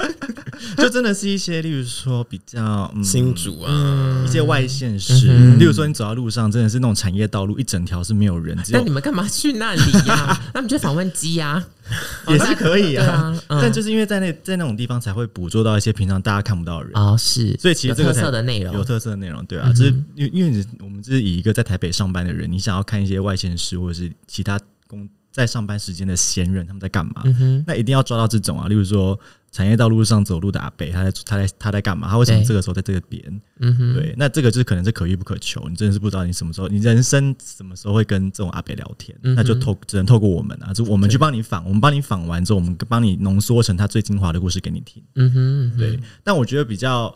[0.76, 8.56] 就真的是一些，例如说比较新竹啊，一些外县市，例如说你走在路上，真的是那种产业道路，一整条是没有人。
[8.70, 10.42] 那你们干嘛去那里呀？
[10.52, 11.64] 那你就访问鸡呀，
[12.28, 13.34] 也是可以啊。
[13.48, 17.56] 但就是因为在那在那种地方才会捕捉到一些平常大家看不到的人哦，是。
[17.58, 19.70] 所以其实这个特色的内容，有特色的内容，对啊。
[19.72, 25.08] 就是因因为我们这是以一个在台北上班的人，你想要看一些外县市或者是其他工。
[25.34, 27.24] 在上班时间的闲人，他们在干嘛？
[27.66, 28.68] 那一定要抓到这种啊！
[28.68, 29.18] 例如说，
[29.50, 32.08] 产业道路上走路的阿北，他在他在他在干嘛？
[32.08, 33.20] 他为什么这个时候在这个边？
[33.58, 35.68] 嗯哼，对，那这个就是可能是可遇不可求。
[35.68, 39.18] 你真的是不知道你什么时候，你人生什么时候会跟这种阿北聊天？
[39.22, 45.02] 那就透只能透过我们啊，就我们去帮你访，我们帮你访完之后，我们帮你浓缩成他最精华的故事给你听。
[45.16, 45.98] 嗯哼，对。
[46.22, 47.12] 但我觉得比较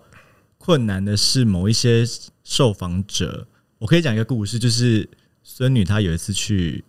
[0.59, 2.05] 困难的是某一些
[2.43, 3.47] 受访者，
[3.79, 5.09] 我可以讲一个故事，就是
[5.45, 6.83] 孙女她有一次去。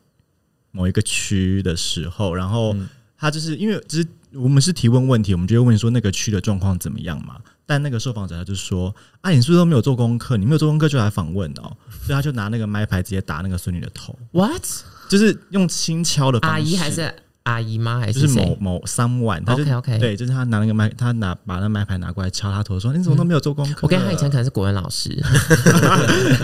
[0.71, 2.75] 某一个区的时候，然后
[3.17, 7.35] 他就是因为只是我们是提问问题，我们就会问说那个区的状况怎么样嘛？
[7.65, 10.37] 但那个受访者他就说：“啊，你是不是都没有做功课？
[10.37, 14.17] 你没有做功课就来访问哦？” 所以他就拿那个麦牌直接打那个孙女的头。
[14.31, 14.63] What？
[15.07, 17.99] 就是用轻敲的阿姨还是阿姨吗？
[17.99, 19.43] 还是某某 someone？
[19.43, 25.09] 他就 OK OK，对，就是他拿那个麦，他拿把那麦牌拿过来敲他头，说：“你怎么都没有做功课？”我跟他以前可能是国文老师，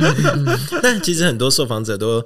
[0.81, 2.23] 但其实很多受访者都。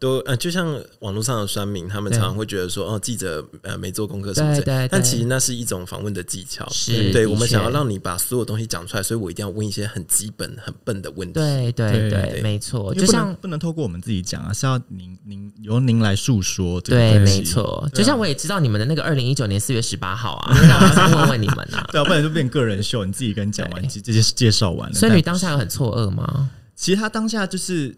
[0.00, 4.88] 都呃，就像网络上的酸民，他们常常会觉得说，哦，记者呃没做功课什么的。
[4.88, 6.64] 但其实那是一种访问的技巧。
[6.70, 11.34] 是，对我们想要让你把所有东西讲出来，所以我一定要问一些很基本、很笨的问题。
[11.34, 12.94] 对对对，没错。
[12.94, 16.80] 就像不能透过我们自己讲啊，是要您您由您来诉说。
[16.80, 17.90] 对，没错。
[17.92, 24.94] 就像我也知道你们的那个二零一九年四月十八号啊， 我想问问你们啊， 对啊，不然就变个人秀，你自己跟讲完，这些介绍完了。
[24.94, 26.50] 所以你当下有很错愕吗？
[26.76, 27.96] 其实他当下就是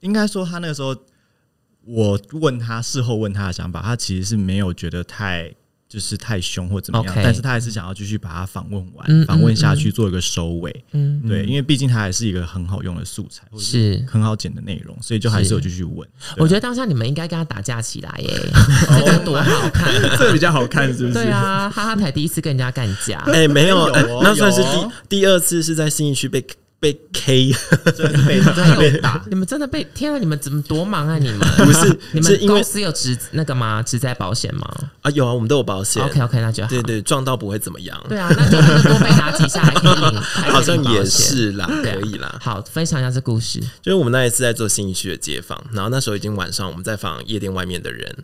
[0.00, 0.96] 应该说，他那个时候。
[1.86, 5.52] 我问他事后问他的想法，他其实是没有觉得太
[5.88, 10.84] 就是太凶或怎么样，但是他还是想要继续把他访问完，访问下去做一个收尾。
[10.90, 16.06] 嗯，对，因为毕竟他还是一个很好用的素材，是很好剪的内容，所以就还是有继续问。
[16.38, 18.28] 我觉得当下你们应该跟他打架起来耶，
[19.06, 21.14] 这个多好看， 这比较好看，是不是？
[21.14, 23.88] 对啊，哈哈台第一次跟人家干架，哎，没有，
[24.22, 24.60] 那算是
[25.08, 26.44] 第第二次是在新义区被。
[26.78, 27.52] 被 K，
[27.96, 28.40] 真的被
[28.76, 30.18] 被打， 你们真的被天啊！
[30.18, 31.16] 你们怎么多忙啊？
[31.18, 33.82] 你们不是你们公司有职那个吗？
[33.82, 34.68] 职在保险吗？
[35.00, 36.02] 啊，有啊，我们都有保险。
[36.02, 36.68] OK OK，那就好。
[36.68, 37.98] 对对，撞到不会怎么样。
[38.08, 40.16] 对啊，那就多被打几下还可以，
[40.50, 42.38] 好像也是啦，可以啦。
[42.42, 43.58] 好，分享一下这故事。
[43.80, 48.14] 就是我们那一次在做新一区的街访，然后那时候已经晚上，我们在访夜店外面的人。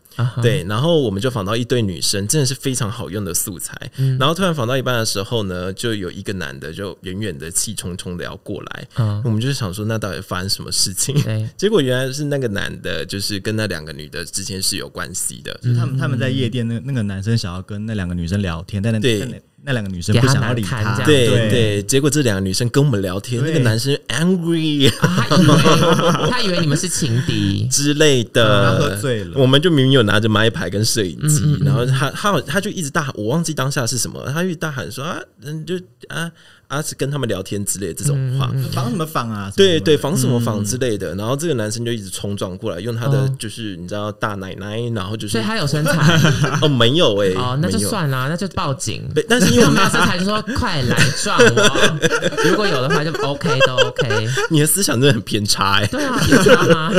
[0.43, 3.75] 对，然后我们就访到一对女生，真的是非常好用的素材。
[4.19, 8.89] 然后突然访到一半的时候呢，就有一个男的就远远的气冲冲的要过来。
[9.25, 11.15] 我们就是想说，那到底发生什么事情？
[11.57, 15.53] 结果原来是那个男的，就是跟那两个女的之间是有关系的。
[15.63, 19.43] 就他们他们在夜店，那那个男生想要跟那两个女生聊天，但那对。
[19.65, 27.69] 那两个女生不想要理他，对对，结果这两个女生跟我们聊天，那个男生 angry， 他以为他以为你们是情敌。
[27.71, 35.77] 之类的，喝醉了，我们就明明有拿着麦牌跟摄影机，然后他他他就一直大喊，我忘记当下是什么，他一直大喊说啊，嗯，就
[36.09, 36.29] 啊
[36.73, 39.53] 啊，是跟他们聊天之类这种话，防什么防啊？
[39.57, 46.21] 对对，防什么防之类的，然后这个男生就一直冲撞过来，用他的就是你知道大奶奶，然后就是，所以他有身材
[46.63, 49.53] 哦，没有哎，哦，那就算了，那就报警，但是。
[49.53, 51.99] 因为马上台就说：“快来撞我！
[52.49, 55.87] 如果有的话，就 OK 都 OK。”你的思想真的很偏差哎。
[55.89, 56.91] 对啊，偏差吗？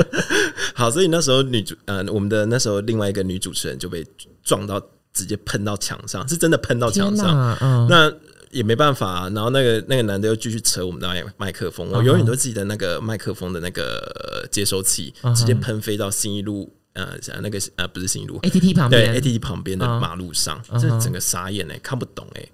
[0.74, 4.02] 好，所以那时候女主呃，我们的那时候另外一个女主持人就被
[4.42, 4.80] 撞到，
[5.12, 7.58] 直接喷到墙上，是真的喷到墙上。
[7.60, 8.10] 嗯，那
[8.50, 9.28] 也没办法。
[9.30, 16.72] 然后那个那个男的又继续扯我们的麦麦克风，我永远都记得那个麦克风的那个接收器直接喷飞到新一路。
[16.92, 22.44] 呃，那个呃，不是新路，ATT 旁边，对，ATT 旁边的马路上，这整个傻眼哎，看不懂哎。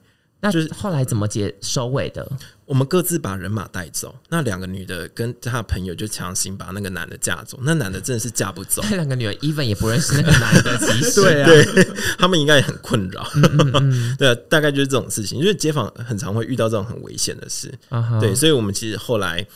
[0.47, 2.30] 那就是后来怎么结收尾的？
[2.64, 8.82] 我们各自把人马带走，那两个女的跟她的朋友就强行把那个男的嫁走，那男的真的是嫁不走。
[8.90, 11.88] 那两个女的 even 也不认识那个男的，其实 对啊，对
[12.18, 13.24] 他们应该也很困扰。
[14.18, 17.72] 对，大概就是这种事情，因为街坊很常会遇到这种很危险的事。
[18.20, 19.47] 对，所以我们其实后来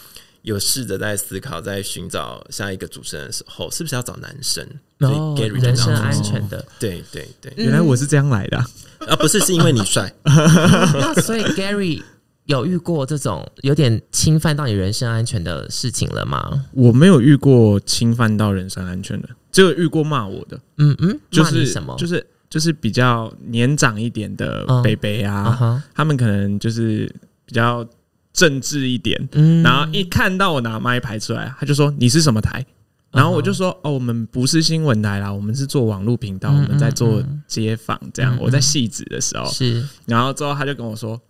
[0.42, 4.66] 有试着在思考，在寻找下一个主持人的时候，是不是要找男生？
[4.98, 6.64] 对，gary，人身安全的。
[6.78, 9.16] 对对对，原来我是这样来的啊！
[9.16, 10.12] 不是，是因为你帅。
[10.24, 12.02] 那所以 Gary。
[12.46, 16.66] 有遇过这种有点侵犯到你人身安全的事情了吗？
[16.72, 20.58] 我没有遇过侵犯到人身安全的，只有遇过骂我的。
[20.78, 21.94] 嗯嗯，就是什么？
[21.96, 27.14] 就是就是比较年长一点的 baby 啊，他们可能就是
[27.46, 27.86] 比较
[28.32, 29.28] 政治一点，
[29.62, 32.64] 然后一看到我拿麦排出来，他就说你是什么台？
[33.10, 38.36] 然后我就说哦，我们不是新闻台啦，我们是做网络频道，我们在做街访这样。
[38.40, 41.20] 我在戏子的时候是，然后之后他就跟我说，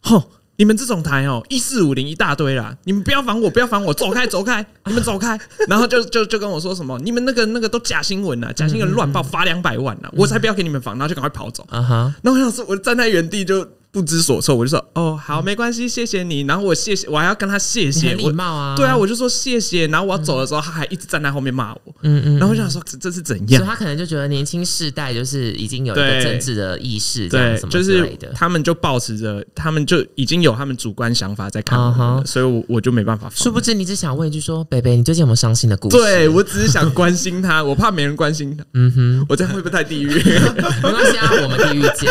[0.00, 0.30] 吼。
[0.56, 2.76] 你们这种台哦，一四五零一大堆啦！
[2.84, 5.40] 你们不要烦我，不要烦我，走开，走开， 你们走开。
[5.66, 11.66] 然后就就就跟我说什么，你们那个那个都假新闻呐，假新闻乱报，罚两百万呐，我才不要给你们防，然后就赶快跑走。
[11.70, 12.14] 啊哈！
[12.20, 13.66] 那我想说，我站在原地就。
[13.92, 16.42] 不知所措，我就说哦，好，没关系，谢谢你。
[16.42, 19.86] 然后我谢谢，我还要跟他谢谢，礼貌啊，对啊，我就说谢谢。
[19.88, 22.38] 然后我要走的时候，他还一直站在后面骂我，嗯嗯。
[22.38, 23.58] 然后我就想说这这是怎样？
[23.58, 33.28] 所以他可能就觉得年轻世代就是已经有一个政治的意识，对，就是他们就保持着，他们就已经有他们主观想法在看我，所以我我就没办法。
[33.34, 35.96] 殊不知，你只想问一句说，北北，你最近有没有伤心的故事？
[35.96, 38.64] 对我只是想关心他， 我怕没人关心他。
[38.74, 40.08] 嗯哼，我这样会不会太地狱？
[40.82, 42.08] 没关系啊，我们地狱见。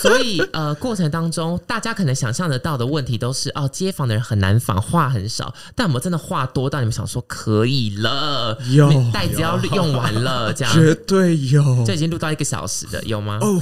[0.00, 1.60] 所以呃，过程当中。
[1.66, 5.54] 大家可能想象得到的问题都是哦，街坊的人很难访，话很少。
[5.74, 11.84] 但我们真的话多到你们想说可以了，有袋子要用完了，这样绝对有。
[11.84, 13.38] 这已经录到一个小时的，有吗？
[13.40, 13.58] 哦，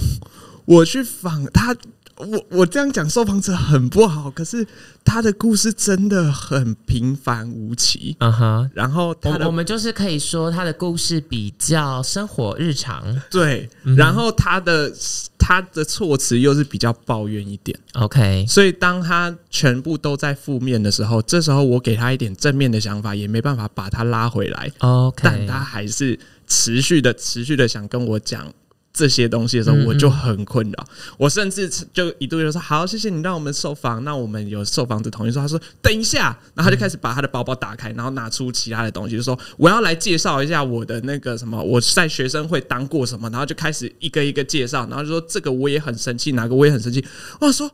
[0.64, 1.74] 我去访他。
[2.16, 4.66] 我我这样讲受访者很不好，可是
[5.04, 8.70] 他的故事真的很平凡无奇，嗯哼。
[8.72, 13.68] 然后我我们就是可以说他的故事比较生活日常，对。
[13.96, 14.92] 然后他的
[15.38, 18.46] 他的措辞又是比较抱怨一点，OK。
[18.48, 25.20] 所以当他全部都在负面的时候，这时候我给他一点正面的想法，也没办法把他拉回来，OK。
[25.22, 28.52] 但他还是持续的持续的想跟我讲。
[28.94, 30.86] 这些东西的时候，我就很困扰。
[31.18, 47.04] 我甚至就一度就说：“好，谢谢你让我们受访。”那我们有受访者同意说：“他说等一下。”然后他就开始把他的包包打开，然后拿出其他的东西，就说：“我要来介绍一下我的那个什么，我在学生会当过什么。”然后就开始一个一个介绍，然后就说：“这个我也很生气，哪个我也很生气。”
[47.40, 47.68] 我说。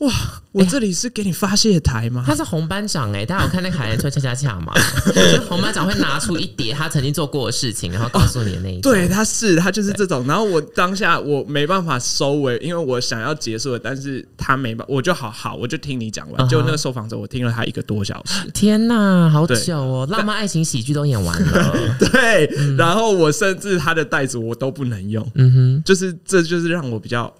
[0.00, 0.12] 哇！
[0.52, 2.24] 我这里是给你发泄台吗？
[2.26, 4.72] 他是红班长哎，大家有看那海人吹恰恰恰吗？
[5.48, 10.26] 红班长会拿出一叠他曾经做过的事情，然后告诉你的那一对，他是他就是这种。
[10.26, 16.48] 然后我当下我没办法收尾，因为我想要结束了，但是他没办，我就好好，我就听你讲完。
[16.48, 18.48] 就那个受访者，我听了他一个多小时。
[18.52, 20.08] 天哪，好久哦！
[20.10, 21.96] 浪漫爱情喜剧都演完了。
[21.98, 25.28] 对，然后我甚至他的袋子我都不能用。
[25.34, 27.32] 嗯哼，就是这就是让我比较。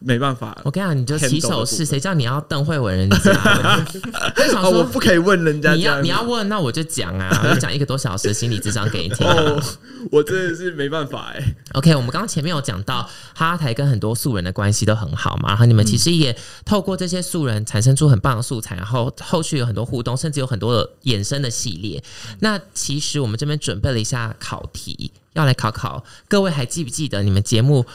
[0.00, 3.32] 没办法，我跟你讲，你就起手式，谁叫你要邓慧文人家？
[4.60, 9.24] 哦，我不可以问人家，你要你要问，那我就讲啊， 我就讲一个多小时的心理智商给你听。
[9.24, 9.62] 哦，
[10.10, 11.54] 我真的是没办法哎。
[11.74, 22.02] OK，我们刚刚前面有讲到，哈台跟很多素人的关系都很好嘛，然后你们其实也透过这些素人产生出很棒的素材，然后后续有很多互动，甚至有很多的衍生的系列。
[22.40, 27.86] 那其实我们这边准备了一下考题，要来考考各位，还记不记得你们节目？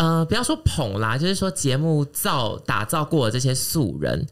[0.00, 4.26] 呃，不要说捧啦，就是说节目造打造过的这些素人。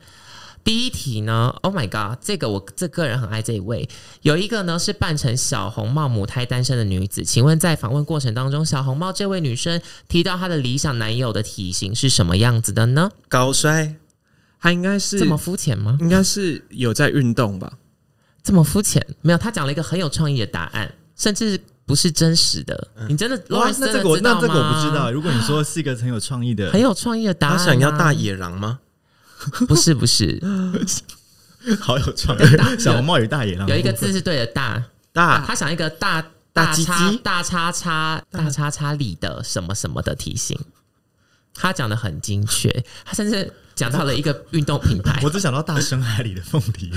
[0.65, 3.87] 第一题呢，Oh my God，这个我这个人很爱这一位。
[4.23, 13.11] 有一个呢是扮成小红帽母胎单身的女子，请问在访问过程当中，小红帽这位女生提到她的理想男友的体型是什么样子的呢？
[13.29, 13.97] 高帅，
[14.59, 15.99] 她应该是这么肤浅吗？
[16.01, 17.75] 应该是有在运动吧？
[18.43, 19.07] 这么肤浅？
[19.21, 21.61] 没有，她讲了一个很有创意的答案，甚至。
[21.89, 23.43] 不是真实的，你真的？
[23.49, 25.11] 那这个我那这个我不知道。
[25.11, 28.79] 如果你说是一个很有创意的、 很有创意的答案，他想要大野狼吗？
[29.67, 30.39] 不是，不是，
[31.81, 32.43] 好有创意。
[32.79, 34.85] 小红帽与大野狼有一个字是对的，大
[35.15, 35.43] 大。
[35.47, 36.23] 他想一个大
[36.53, 40.59] 大叉大叉叉大叉叉里的什么什么的体型。
[41.55, 42.69] 他讲的很精确，
[43.05, 45.19] 他甚至讲到了一个运动品牌。
[45.25, 46.93] 我只想到大深海里的凤梨。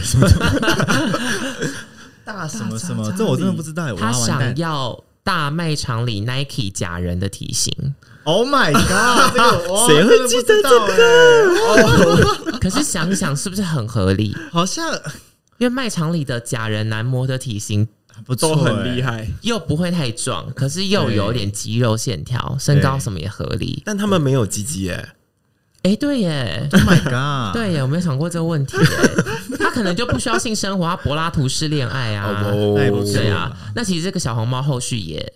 [2.33, 3.11] 大什么什么？
[3.17, 3.93] 这我真的不知道。
[3.95, 7.73] 他想要大卖场里 Nike 假人的体型。
[8.23, 9.35] Oh my god！
[9.89, 12.59] 谁会记得这个？
[12.59, 14.35] 可是想想是不是很合理？
[14.51, 14.93] 好像
[15.57, 17.87] 因为卖场里的假人男模的体型
[18.25, 23.81] 不都很厉害，又不会太壮，可是又有点肌肉线条，身高什么也合理。
[23.85, 25.09] 但他们没有鸡鸡耶。
[25.83, 28.77] 哎，对耶，Oh my god，对耶，我没有想过这个问题。
[29.57, 33.51] 他可能就不需要性生活，他柏拉图式恋爱啊，对啊。
[33.75, 35.33] 那其实这个小红帽后续也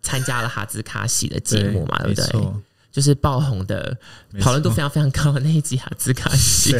[0.00, 2.52] 参加了哈兹卡西的节目嘛，对不对？
[2.92, 3.96] 就是爆红的，
[4.38, 6.72] 讨论度非常非常高的那一集哈兹卡西。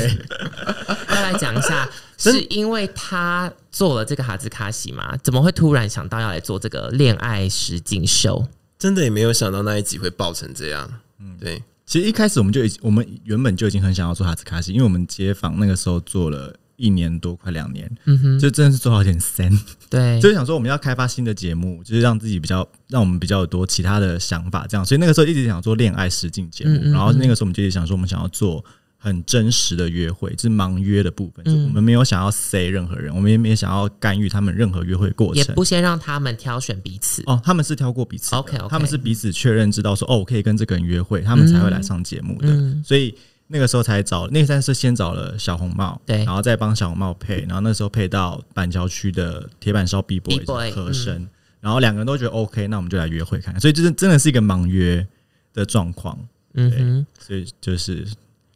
[1.08, 1.88] 要来讲一下，
[2.18, 5.16] 是因为他做了这个哈兹卡西嘛？
[5.24, 8.46] 怎么会突然想到要来做这个恋爱实境秀？
[8.78, 10.88] 真的也没有想到那一集会爆成这样。
[11.18, 11.62] 嗯，对。
[11.92, 19.52] 其实一开始我们就已我们原本就已经很想要做哈斯卡西，因为我们街访那个时候做了一年多，快两年，嗯哼，就真的是做好点三。
[19.90, 24.82] 对，就是想说我们要开发新的节目，就是让自己比较，让我们比较多其他的想法，这样。
[24.82, 28.64] 所以那个时候一直想做恋爱实境节目，然后那个时候我们就一直想说，我们想要做。
[29.04, 31.44] 很真实的约会，就是盲约的部分。
[31.44, 37.20] 就我们没有想要塞任何人，我们也没有想要干预他们任何约会过程，也不先让他们挑选彼此。
[37.26, 38.36] 哦，他们是挑过彼此。
[38.36, 42.82] OK，他们是彼此确认，知道说哦，我可以跟这个人约会，他们才会来上节目的。
[42.84, 43.12] 所以
[43.48, 51.28] 那个时候才找，那三是先找了小红帽，对，然后再帮小红帽配，然后那时候配到板桥区的铁板烧 B boy 和声，
[51.60, 53.60] 然后两个人都觉得 OK，那我们就来约会看看。
[53.60, 55.04] 所以就是真的是一个盲约
[55.52, 56.16] 的状况。
[56.54, 58.06] 嗯哼，所以就是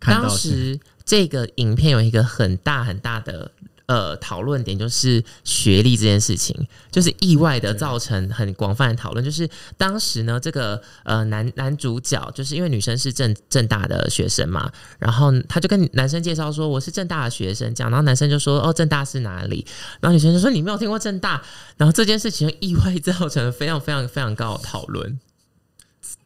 [0.06, 0.78] 当时。
[1.08, 3.48] 这个影片有一个很大很大的
[3.86, 9.24] 呃讨论点，就是学历这件事情，就是意外的造成很广泛的讨论。
[9.24, 19.64] 就是当时呢，这个呃男男主角，就是因为女生是正正大的学生嘛，然后他就跟男生介绍说我是正大的学生，这样，然后男生就说哦正大是哪里？
[20.00, 21.40] 然后女生就说你没有听过正大，
[21.76, 25.20] 然后这件事情意外造成了非常非常非常高的讨论。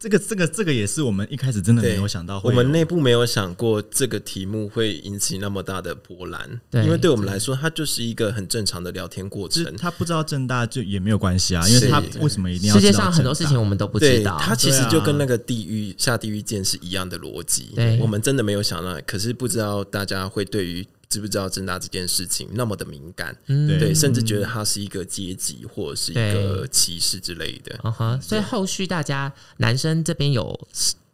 [0.01, 6.59] 这个这个这个也是我们一开始真的没有想到，我们内部没有想过这个题目会引起那么大的波澜。
[6.71, 9.77] 对，因为对我们来说，它就是一个很正常的聊天过程。
[9.77, 12.75] 他不知道正大就也没有关系啊，因为他为什么一定要？
[12.75, 14.39] 世界上很多事情我们都不知道。
[14.41, 17.73] 他其实就跟那个地狱下地狱剑是一样的逻辑。
[17.75, 20.87] 对，我们真的没有想到，可是不知道大家会对于。
[21.11, 23.37] 知不知道正大这件事情那么的敏感？
[23.49, 27.79] 嗯对，甚至觉得它是一个阶级或者是一个歧视之类的。
[27.83, 30.69] 嗯哼，所以后续大家男生这边有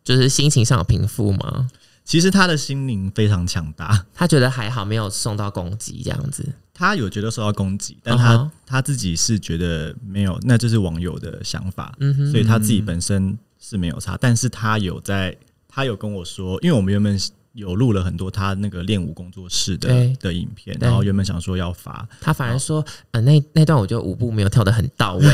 [0.04, 1.70] 就是心情上有平复吗？
[2.04, 6.44] 其实他的心灵非常强大，他觉得还好，没有受到攻击这样子。
[6.74, 11.96] 他有觉得受到攻击，但他他自己是觉得没有，那就是网友的想法。
[12.00, 15.34] 嗯哼，所以他自己本身是没有差，但是他有在，
[15.66, 17.18] 他有跟我说，因为我们原本。
[17.56, 19.88] 有录了很多他那个练舞工作室的
[20.20, 25.26] 的影片，然后原本想说要发，他反而说，呃，那那段我觉得舞步没有跳的很到位，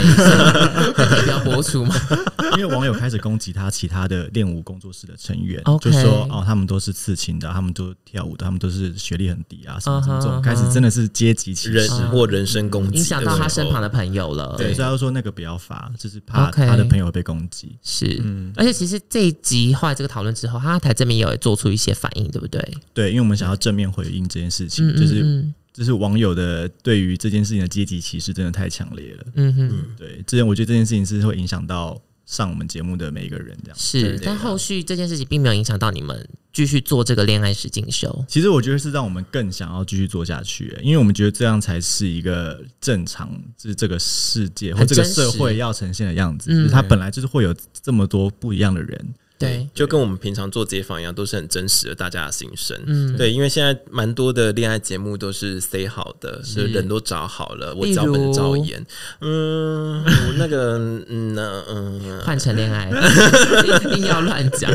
[1.28, 1.94] 要播出吗？
[2.56, 11.90] 因为网友开始攻击他其他的练舞工作室的成员，就说哦，他们都是刺青的，他们都跳舞的，他们都是学历很低啊，什么什么这种，开始真的是阶级歧视。
[12.12, 14.54] 或人身攻击，影响到他身旁的朋友了。
[14.56, 17.76] 对，所以他说那个不要发，就是怕他的朋友被攻击。
[17.82, 18.22] 是，
[18.54, 22.11] 而且其实这一集后来这个讨论之后，他台这边也有做出一些反。
[22.12, 22.60] 对不对？
[22.92, 29.24] 对，因为我们想要正面回应这件事情，就是就是网友的对于这件事情的阶级歧视真的太强烈了。
[29.36, 34.18] 嗯哼，对，之前我觉得这件事情是会影响到上我们节目的每一个人，这样是。
[34.22, 38.24] 但后续这件事情并没有影响到你们继续做这个恋爱史进修。
[38.28, 46.50] 其实我觉得是让我们更想要继续做下去，因为我们觉得这样才是一个正常，就是这个世界或这个社会要呈现的样子。
[46.50, 49.14] 就是它本来就是会有这么多不一样的人。
[49.42, 52.78] 对，就跟我们平常做街访一样，都是很真实的大家的心声。
[52.86, 58.84] 嗯，对，因为现在蛮多的恋爱节目都是 say 好的，是人都找好了，我找本找演。
[59.20, 60.04] 嗯，
[60.38, 60.78] 那个，
[61.08, 62.90] 嗯，那嗯，换成恋爱，
[63.92, 64.72] 一定要乱讲。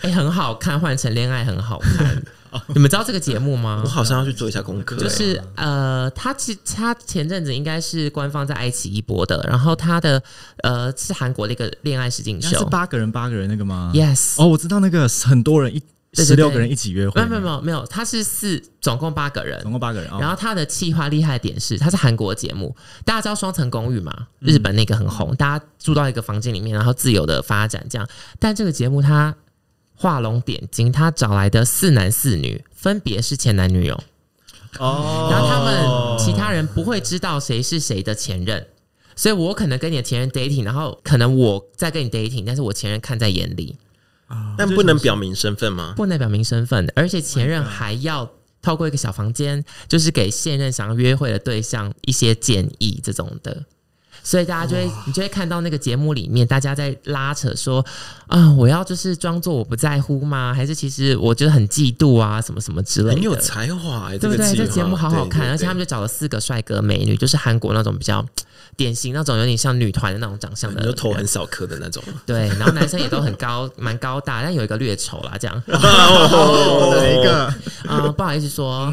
[0.00, 2.22] 哎，很好看，换成恋爱很好看。
[2.68, 3.82] 你们知道这个节目吗？
[3.84, 4.96] 我好像要去做一下功课。
[4.96, 10.22] 就是呃，他其他前阵子应该是官方在爱奇艺播的，然后他的
[10.62, 14.34] 呃是韩国的一个恋爱实境秀，是八个人八个人那个吗？Yes。
[14.40, 15.82] 哦，我知道那个很多人一
[16.14, 20.10] 十六个人一起约会，没有没有没有，他是四总共八个人，总共八个人。
[20.18, 22.74] 然后他的企划厉害的点是，他是韩国节目，
[23.04, 24.26] 大家知道双层公寓嘛？
[24.40, 28.08] 日本那个很红，大家住到一个房间里面，然后自由的发展这样。
[28.38, 29.34] 但这个节目他。
[29.96, 34.00] 画龙点睛，他找来的四男四女分别是前男女友。
[34.78, 38.66] 哦，然后他们其他人不会知道谁是谁的前任，
[39.16, 43.76] 所以我可能跟你的前任 dating，然后可能我在跟你 dating，但是我前任看在眼里。
[44.58, 45.94] 但不能表明身份吗？
[45.96, 48.28] 不能表明身份的，而且前任还要
[48.60, 53.64] 透过一个小房间，就是给现任想要约会的对象一些建议这种的。
[54.26, 57.84] 所以大家就会，你就会看到那个节目里面，大家在拉扯说，
[58.26, 60.52] 啊，我要就是装作我不在乎吗？
[60.52, 63.14] 还是其实我觉得很嫉妒啊，什么什么之类的。
[63.14, 64.52] 很有才华，对不对？
[64.56, 68.26] 这节目好好看，而且他们就找了四个帅哥美女，就是韩国那种比较
[68.74, 72.02] 典型那种有点像女团的那种长相的， 就头很小颗的那种。
[72.26, 75.62] 对，然后男生也都很高，蛮高大，但有一个略丑啦，这样。
[75.70, 77.54] 哪一个？
[77.86, 78.92] 啊， 不好意思说。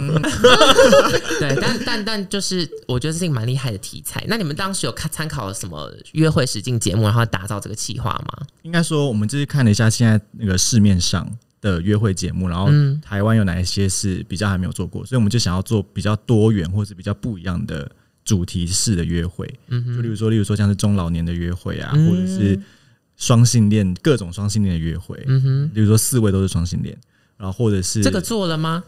[1.40, 4.24] 对，但但但就是我觉得这是一个蛮厉害的题材。
[4.28, 8.46] 那你们当时有看参考了什么约会实境节目，然后打造这个企划吗？
[8.64, 11.30] 应该说，我们就是看了一下现在那个市面上
[11.62, 12.70] 的约会节目，然后
[13.02, 17.90] 台湾有哪一些是比较还没有做过，所以我们就想要做比较多元或是比较不一样的
[18.24, 19.52] 主题式的约会。
[19.68, 22.60] 嗯，就例如说，例如说像是中老年的约会啊，或者是
[23.16, 25.22] 双性恋各种双性恋的约会。
[25.28, 26.98] 嗯哼，例如说四位都是双性恋，
[27.38, 28.84] 然后或者是这个做了吗？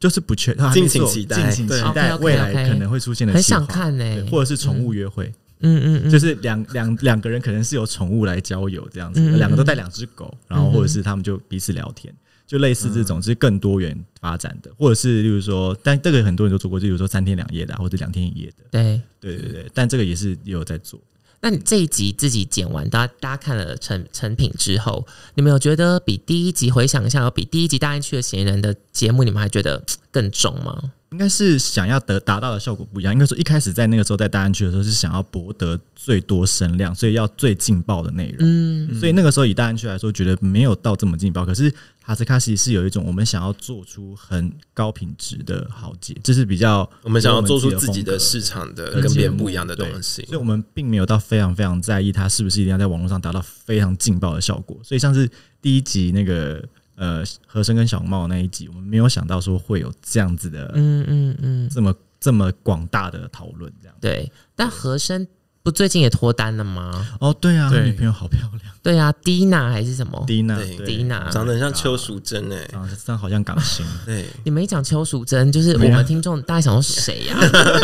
[0.00, 5.32] 就是不确，敬请期待，敬请期待未来可能会出现的，很想看呢，或者是宠物约会。
[5.64, 12.14] 嗯嗯嗯，就是两两两个人可能是由宠物来交友这样子，两个都带两只狗，然后或者是他们就彼此聊天，
[12.46, 18.64] 就类似这种，是更多元发展的，或者是例如说，但这个很多人都做过，就比如说三天两夜的，或者两天一夜的。
[18.70, 21.00] 对对对对，但这个也是也有在做。
[21.40, 30.92] 那你这一集自己剪完，大家大家看了成成品之后，你们有觉得比第一集回想一下，有比第一集大家去的嫌疑人的节目，你们还觉得更重吗？
[31.14, 33.12] 应该是想要得达到的效果不一样。
[33.12, 38.38] 应该说一开始在那个时候在大安区的时候是想要博得最多声量，所以要最劲爆的内容。
[38.40, 41.46] 嗯，所以那个时候以大安区来说，觉得没有到这么劲爆。
[41.46, 50.24] 可是哈斯卡西是有一种我们想要做出很高品质的豪杰，这是比较我们想要做出自己的市场的跟别人不一样的东西。
[50.24, 54.76] 所以我们并没有到非常非常在意它是不是一定要在网络上达到非常劲爆的效果。
[54.82, 55.30] 所以像是
[55.62, 56.60] 第一集那个。
[56.96, 64.30] 呃，和声跟小茂那一集，我们没有想到说会有这样子的，嗯嗯嗯，这么这么广大的讨论，这样对。
[64.54, 65.26] 但和声
[65.62, 67.08] 不最近也脱单了吗？
[67.20, 68.60] 哦，对啊，女朋友好漂亮。
[68.82, 70.22] 对啊，蒂娜还是什么？
[70.26, 73.84] 蒂娜，蒂娜长得很像邱淑贞诶，长得好像港星。
[74.04, 77.36] 对，你们一讲邱淑贞，就是我们听众大家想说谁呀？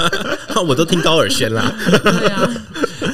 [0.68, 1.74] 我都听高尔宣啦。
[2.02, 2.50] 对啊，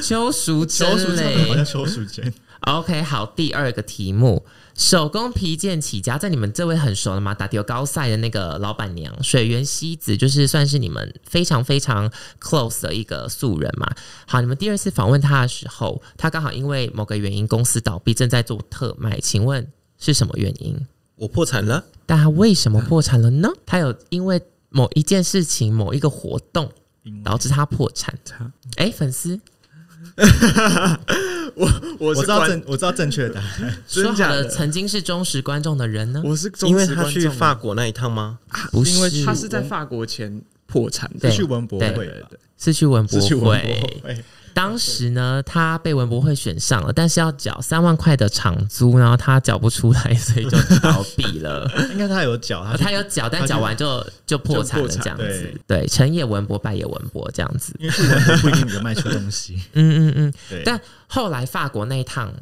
[0.03, 2.33] 邱淑贞嘞，好像邱淑贞。
[2.67, 4.45] OK，好，第二个题目。
[4.75, 7.33] 手工皮件起家，在你们这位很熟了吗？
[7.33, 12.11] 打迪高赛的那个老板娘水原希子，就是算是你们非常非常
[12.41, 13.89] close 的一个素人嘛。
[14.27, 19.65] 好，你们第二次访问他的时候，他刚好因为某个原因公司倒闭，正在做特卖，请问
[19.97, 20.77] 是什么原因？
[21.15, 21.85] 我破产了。
[22.05, 23.49] 但他为什么破产了呢？
[23.65, 26.71] 他有因为某一件事情、某一个活动
[27.23, 28.19] 导致他破产？
[28.77, 29.41] 哎，粉丝。
[31.57, 33.77] 我我知道正我知道正确的答案。
[33.89, 36.23] 说好的曾经是忠实观众的人呢？
[36.25, 38.39] 我是因为他去法国那一趟吗？
[38.71, 44.23] 不是，因为他是在法国前破产的，去文博会的，是去文博会。
[44.57, 51.71] 当时呢，他被文博会选上了，但是要缴三万块的场租，然后他缴不出来，所以就倒闭了。
[51.93, 55.61] 应该他有缴，他有缴，但缴完就就破产了，这样子。
[55.67, 57.75] 对，成也文博，败也文博，这样子。
[57.79, 59.61] 因为文博不一定能卖出东西。
[59.75, 60.63] 嗯嗯嗯。
[60.65, 62.33] 但后来法国那一趟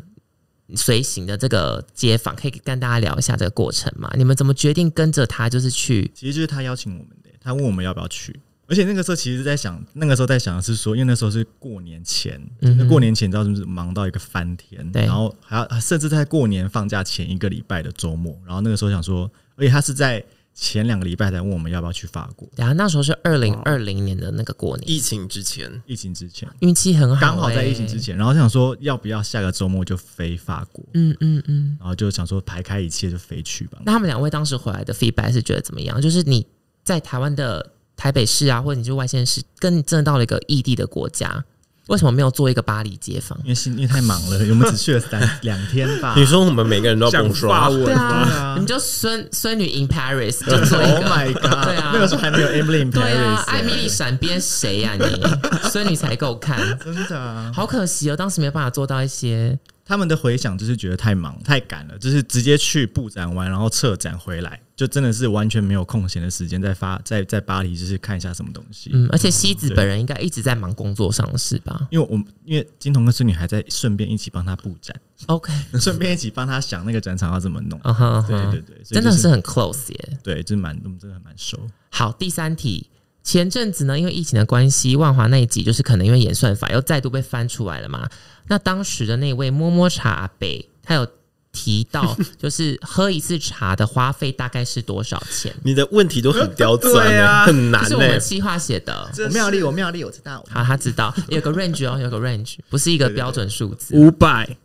[0.76, 4.08] 随行的这个街访，可以跟大家聊一下这个过程嘛？
[4.16, 5.50] 你们怎么决定跟着他？
[5.50, 8.38] 就是去，其实就是他邀请我们的，他问我们要不要去。
[8.66, 26.48] 而且那个时候其实在想，那个时候在想的是说，因为那时候是过年前，那过年前你知道就是忙到一个翻天，然后还要甚至在过年放假前一个礼拜的周末，然后那个时候想说，而且他是在前两个礼拜才问我们要不要去法国，对啊那时候是二零二零年的那个过年，疫情之前，疫情之前。
[26.60, 33.78] 运气很好，刚好在疫情之前，然后想说要不要下个周末就飞法国，嗯嗯嗯，然后就想说排开一切就飞去吧。
[33.84, 36.00] 那他们两位当时回来的 feedback 是觉得怎么样？
[36.00, 36.46] 就是你
[36.82, 37.73] 在台湾的。
[37.96, 41.44] 台北市啊，或者你就外县市，跟你真的到了一个异地的国家，
[41.88, 43.38] 为什么没有做一个巴黎街坊？
[43.44, 46.14] 因为因为太忙了，我们只去了三两天吧。
[46.18, 51.64] 你说我们每个人都要蹦刷，对啊，你们就孙孙女 in Paris 就做一个，Oh my god！
[51.64, 53.00] 对啊，那个时候还没有 Emily in Paris。
[53.00, 55.68] 对啊，艾米丽闪边谁呀你？
[55.70, 59.58] 孙女才够看， 真的，好可惜哦，当时没有办法做到一些。
[59.84, 68.90] 他们的回想就是觉得太忙太赶了，就是直接去布展完，然后撤展回来，就真的是完全没有空闲的时间在发在在巴黎，就是看一下什么东西。
[68.94, 71.86] 嗯，而且西子本人应该一直在忙工作上是吧？
[71.90, 77.78] 因为我因为金童跟孙女还在顺便一起帮他布展，OK， 顺便一起帮他想那个展场要怎么弄。
[78.26, 80.18] 对对对，真的是很 close 耶。
[80.22, 81.58] 对，就是蛮我们真的蛮熟。
[81.90, 82.88] 好，第三题。
[83.22, 88.06] 前阵子呢，因为疫情的关系，万华那一集就是可能因为演算法又再度被翻出来了嘛。
[88.48, 91.06] 那当时的那位摸摸茶阿北，他有
[91.52, 95.54] 提到， 就是喝一次茶的花费大概是多少钱？
[95.62, 97.84] 你的问题都很刁钻 啊，很难。
[97.86, 99.10] 是我们计划写的。
[99.18, 100.44] 我妙丽，我妙丽，我知道。
[100.50, 103.94] 好，他知道有个 range 哦，有个 range，不是一个标准数字。
[103.96, 104.56] 五百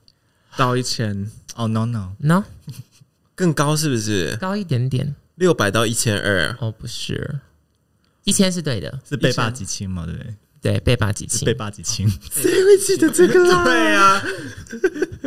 [0.58, 1.30] 到一千。
[1.56, 2.44] 哦，no no no，
[3.36, 4.36] 更高是不是？
[4.38, 5.16] 高一点点。
[5.36, 6.56] 六百到一千二。
[6.60, 7.40] 哦，不是。
[8.24, 10.06] 一千是对的，是被霸几千嘛？
[10.06, 10.34] 对不对？
[10.62, 13.64] 对，被霸几亲，被霸几亲，谁会记得这个啊？
[13.66, 14.22] 对啊，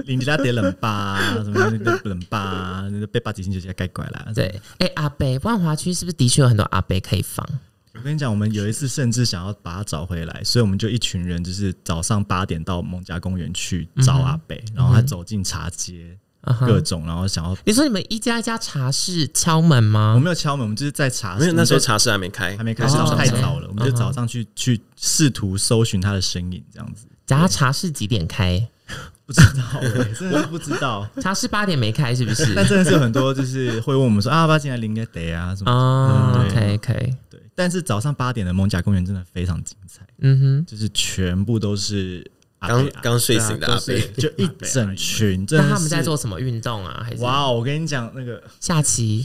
[0.05, 1.71] 林家得冷吧，什么
[2.05, 4.33] 冷吧，那被霸几亲就直接该拐了。
[4.35, 7.47] 对，哎，阿北万华区是不是的确有很多阿北可以放？
[7.95, 16.19] 我跟你讲，我们有一次甚至想要把他找回来，所以我们就一群人，就是早上八点到蒙家公园去找阿北，然后他走进茶街。
[16.67, 20.13] 各种，然后想要你说你们一家一家茶室敲门吗？
[20.15, 21.41] 我没有敲门，我们就是在茶室。
[21.41, 23.69] 没有，那时候茶室还没开，还没开，太早了。
[23.69, 27.07] 我们就早上去去试图搜寻他的身影，这样子。
[27.27, 28.69] 家茶室几点开？
[29.25, 29.81] 不知道，
[30.19, 31.09] 真的不知道。
[31.23, 32.53] 茶室八点没开，是不是？
[32.57, 35.71] 但真的是有很多，就是会问我们说啊，八进来零个得啊什么？
[35.71, 37.17] 哦，OK OK。
[37.31, 40.03] 对，但是早上八点的蒙甲公园真的非常精彩。
[40.19, 42.29] 嗯哼，就是全部都是。
[42.69, 45.45] 刚刚睡醒的阿贝，就一整群。
[45.51, 47.03] 那他们在做什么运动啊？
[47.05, 49.25] 还是哇，我跟你讲，那个下棋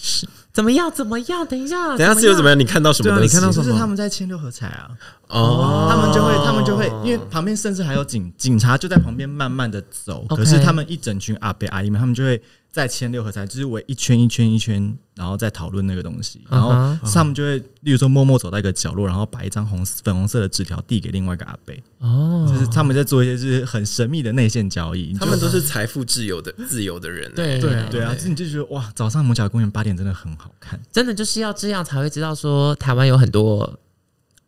[0.51, 0.91] 怎么样？
[0.91, 1.45] 怎么样？
[1.45, 2.59] 等一下，等一下是又怎么样？
[2.59, 3.19] 你看到什么？
[3.19, 3.65] 你看到什么？
[3.65, 4.89] 就是他们在签六合彩啊！
[5.27, 10.25] 哦，他们就会，他们就会，因为旁边甚至还有警警察就在旁边慢慢的走。
[10.29, 12.41] 可是他们一整群阿贝阿姨们，他们就会。
[12.71, 16.41] 再签六合彩，就是围一圈一圈一圈，然后再讨论那个东西。
[16.49, 16.71] 然后
[17.11, 21.81] 他们就会，例如说默默走到一个角落，然后把一张红粉红色的纸条递给另外一个阿贝。
[21.99, 25.13] 哦，就是他们在做一些就是很神秘的内线交易。
[25.13, 27.33] 他们都是财富自由的自由的人。
[27.33, 28.15] 对对对啊！
[28.25, 33.79] 你就觉得哇，早上蒙角公园八点真的很好看，真的就是要这样才会知道说台湾有很多。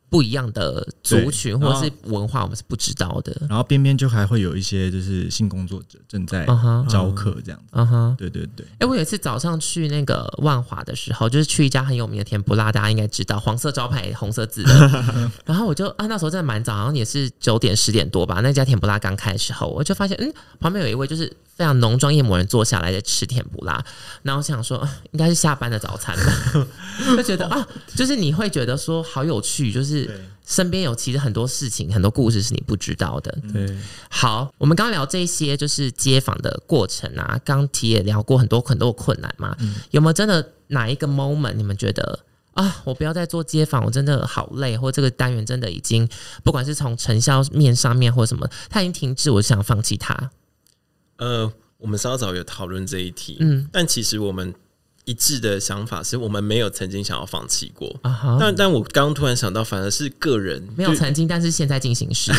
[0.10, 3.36] 不一样的族群或者是文化，我们是不知道的。
[3.48, 6.46] 然后边边就还会有一些就是性工作者正在
[6.90, 7.78] 招客这样子。
[7.78, 8.66] 啊哈，对对对。
[8.80, 14.72] 哎，我有一次早上去那个万华的时候，就是去一家很有名的甜不辣，大家应该知道，黄色招牌，红色字的。
[15.46, 18.40] 然后我就啊，那时候真的蛮早，好像也是九点十点多吧。
[18.42, 21.32] 那家甜不辣刚开的时候，我就发现，嗯，旁边有一位就是。
[21.60, 23.84] 非常浓妆艳抹人坐下来在吃甜不辣，
[24.24, 26.66] 然后想说应该是下班的早餐吧，
[27.18, 30.10] 就觉得啊，就是你会觉得说好有趣，就是
[30.48, 33.38] 身边有其实很多事情、很多故事是你不知道的。
[33.52, 33.78] 对，
[34.10, 39.54] 好，我们刚聊这些就是街访的过程啊，刚提也聊过很多很多困难嘛，
[39.92, 42.20] 有没有真的哪一个 moment 你们觉得
[42.54, 46.08] 啊，我不要再做街访，我真的好累，或这个单元真的已经
[46.42, 50.32] 不管是从成效面上面或什么，它已经停滞，我想放弃它。
[51.20, 54.54] 呃，我们稍早有讨论这一题，嗯，但其实我们。
[55.06, 58.00] 一致的想法是我们没有曾经想要放弃过，
[58.40, 62.32] 但但我刚突然想到，反而是个人没有曾经，但是现在进行时，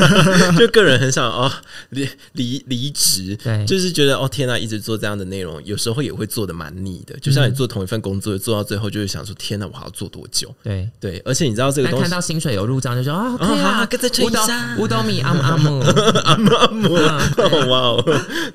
[0.58, 1.50] 就个人很想哦
[1.90, 7.16] 离离离职，对，就是觉得哦天呐，一直做这样的内容，有时候也会做的蛮腻的。
[7.20, 10.54] 就像你做同一份工作，做到最后就会想说，天呐，我还要做多久？
[10.62, 10.88] 对。
[11.00, 13.88] 对，而且你知道这个东西，看到薪水有入账，就说啊，可以啊，
[14.24, 14.40] 五斗
[14.78, 15.80] 五斗米，阿姆阿姆。
[16.24, 16.94] 阿姆阿姆，
[17.70, 18.04] 哇哦，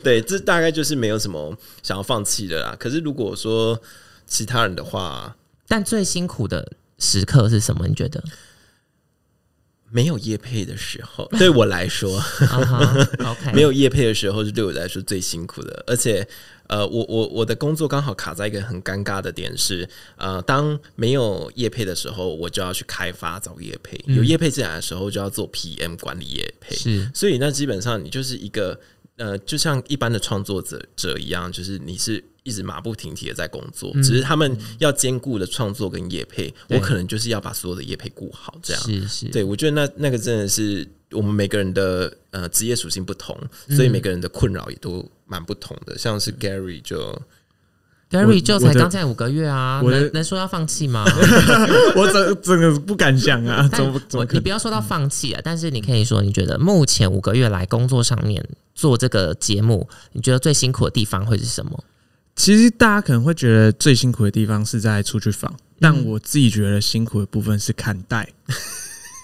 [0.04, 2.76] 对，这大概就是没有什么想要放弃的啦。
[2.80, 3.82] 可是如果说说
[4.26, 5.36] 其他人的话，
[5.68, 7.88] 但最辛苦的时刻是什么？
[7.88, 8.24] 你觉得
[9.92, 12.22] 没有叶配的时候， 对我来说
[13.54, 15.84] 没有叶配的时候是对我来说最辛苦的。
[15.86, 16.26] 而且，
[16.68, 26.76] 呃，我我我的工作刚好卡在一个很尴尬的点是，呃，当没有叶配的时候，我就要去开发找叶配；有叶配进来的时候，就要做 PM 管理叶配。
[26.76, 28.80] 是，所以那基本上你就是一个
[29.18, 32.24] 呃，就像一般的创作者者一样，就是你是。
[32.46, 39.26] 一直马不停蹄的在工作，只是他们要兼顾的创作跟业配，我可能就是要把所有的业配顾好，这样是是。
[39.30, 43.34] 对我觉得那那个真的是我们每个人的呃职业属性不同，
[43.70, 45.98] 所以每个人的困扰也都蛮不同的。
[45.98, 47.18] 像是 Gary 就
[48.14, 51.04] Gary 就才刚在五个月啊，能能说要放弃吗？
[51.98, 54.28] 我整整个不敢想啊，怎么怎么？
[54.32, 61.84] 你不要说到放弃啊，但是你可以说，你觉得目前五个月来工作上面做这个节目，你觉得最辛苦的地方会是什么？
[62.36, 68.28] 其实大家可能会觉得最辛苦的地方是在出去访，但我自己觉得辛苦的部分是看待，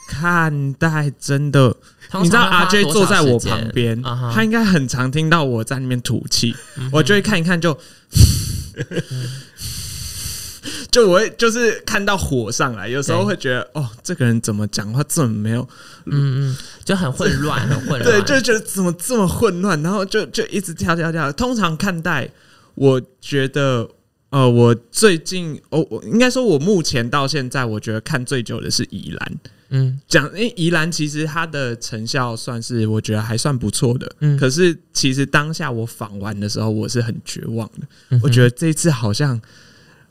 [0.10, 1.76] 看待真的。
[2.22, 4.02] 你知道阿 J 坐在我旁边，
[4.34, 6.56] 他应该很常听到我在那边吐气，
[6.92, 7.78] 我就会看一看，就
[10.92, 15.68] 就我会就是看到火上来，有时候会觉得哦，这个人怎么讲话这么没有，
[16.06, 21.32] 嗯嗯，就很混乱，很混乱， 对，就觉得怎么这么混乱，然后就就一直跳跳跳。
[21.32, 22.30] 通常看待。
[22.76, 23.90] 我觉得，
[24.30, 29.38] 呃，我最近，哦，我应该说，我目前到现在，我觉得看最久的是宜兰。
[29.70, 34.12] 嗯，讲，因为宜兰其实它的成效算是我觉得还算不错的。
[34.20, 38.20] 嗯，可是其实当下我访完的时候，我是很绝望的。
[38.22, 39.40] 我觉得这次好像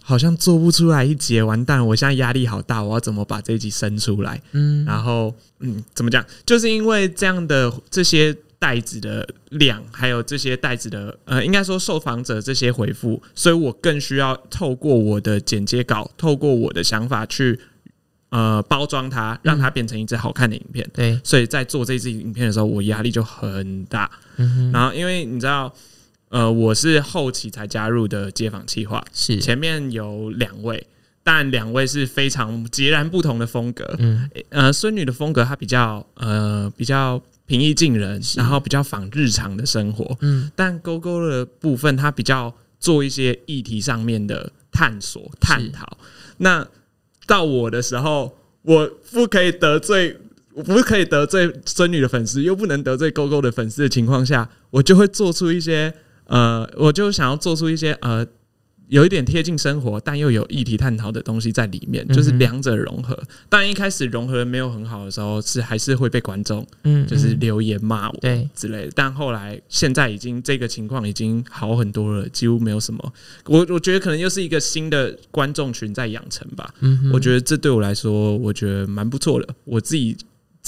[0.02, 1.86] 好像做不出来一节，完蛋！
[1.86, 4.40] 我现在压力好大，我要怎么把这一集生出来？
[4.52, 6.24] 嗯，然后，嗯，怎么讲？
[6.46, 8.36] 就是因为这样的这些。
[8.61, 17.56] 袋子的量，还有这些袋子的，呃，应该说受访者这些回复，所以我更需要透过我的剪接稿，透过我的想法去
[18.31, 20.89] 呃包装它，让它变成一支好看的影片。
[20.93, 24.11] 对，所以在做这支影片的时候，我压力就很大。
[24.37, 25.72] 嗯、然后因为你知道，
[26.29, 30.87] 呃，我是后期才加入的街访企划，是前面有两位，
[31.22, 33.97] 但两位是非常截然不同的风格。
[33.99, 40.16] 嗯，呃，孙女的风格她比较呃比较平易近人，然后比较仿日常的生活。
[40.20, 45.97] 嗯，但勾勾的部分，她比较做一些议题上面的探索探讨。
[46.37, 46.66] 那
[47.29, 50.16] 到我的时候，我不可以得罪，
[50.55, 55.93] 我不可以得罪孙女的粉丝，又不能得罪勾勾的粉丝的情况下，我就会做出一些
[56.24, 58.26] 呃，我就想要做出一些呃。
[58.89, 63.18] 有一点贴近生活，但又有议题探讨的东西在里面，就是两者融合。
[63.49, 68.93] 但一开始融合没有很好的时候，是还是会被观众，嗯，就是留言骂我，对之类的。
[68.95, 73.12] 但后来现在已经这个情况已经好很多了，几乎没有什么。
[73.47, 76.74] 我我觉得可能又是一个新的观众群在养成吧。
[76.80, 79.49] 嗯，我觉得这对我来说，我觉得蛮不错的。
[79.64, 80.16] 我自己。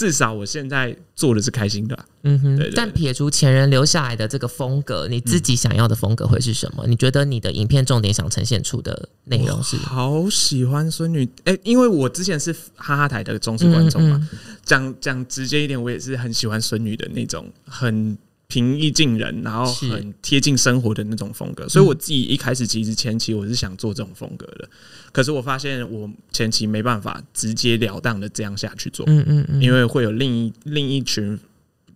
[0.00, 2.70] 至少我现在做的是开心的，嗯哼。
[2.74, 6.86] 但撇除前人留下来的这个风格，你自己想要的风格会是什么？
[6.86, 9.76] 你觉得你的影片重点想呈现出的内容是？
[9.76, 14.26] 好喜欢孙女，哎，因为我之前是哈哈台的忠实观众嘛，
[14.64, 18.16] 讲讲直接一点，我也是很喜欢孙女的那种很。
[18.50, 24.68] 平易近人，然后很贴近生活的那种风格，所以我自己一开始其实前期我是想做这种风格的，
[25.12, 31.38] 可是我发现我前期没办法直截了当的这样下去做，嗯嗯嗯，因为会有另一另一群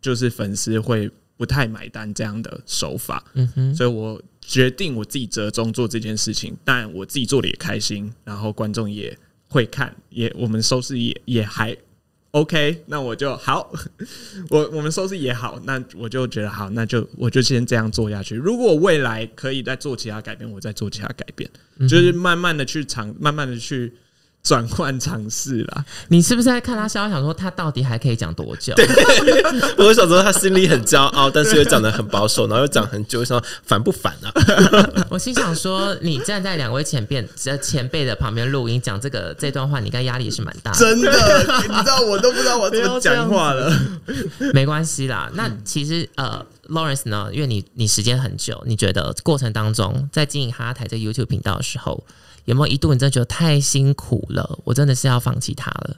[0.00, 11.76] 就是粉丝会不太买单这样的手法，嗯哼，所以我决定我自己折中做这件事情，但我自己做的也开心，然后观众也会看，也我们收视也也还。
[12.34, 13.72] OK，那我就好，
[14.50, 18.34] 我我们收视也好，那我就觉得好，那就我就先这样做下去。
[18.34, 21.48] 如果未来可以再做其他改变，我再做其他改变，
[21.88, 23.92] 就是慢慢的去尝，慢慢的去。
[24.44, 25.84] 转换尝试啦。
[26.08, 27.08] 你是不是在看他笑？
[27.08, 28.74] 想说他到底还可以讲多久？
[29.78, 34.30] 我想说他心里很骄傲，但是又讲的很保守，然后又讲很久，想烦不烦啊？
[35.08, 37.26] 我心想说，你站在两位前辈
[37.62, 40.70] 前辈的旁边录音讲这个这段话，你该压力也是蛮大。
[40.72, 41.10] 真的，
[41.66, 43.72] 你知道我都不知道我怎么讲话了。
[44.52, 52.04] 没关系啦，那其实呃，Lawrence 呢，因为你你时间很久，你觉得过程当中在经营哈台这 YouTube 频道的时候。
[52.44, 54.58] 有没有一度你真的觉得太辛苦了？
[54.64, 55.96] 我真的是要放弃它了。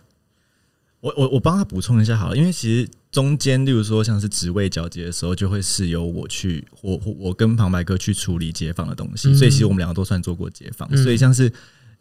[1.00, 10.88] 我我我帮他补充一下好了，因为其实中间，例如说像是职位交接的时候，就会是由我去，我我跟旁白哥去处理街访的东西，所以其实我们两个都算做过街访。
[10.96, 11.52] 所以像是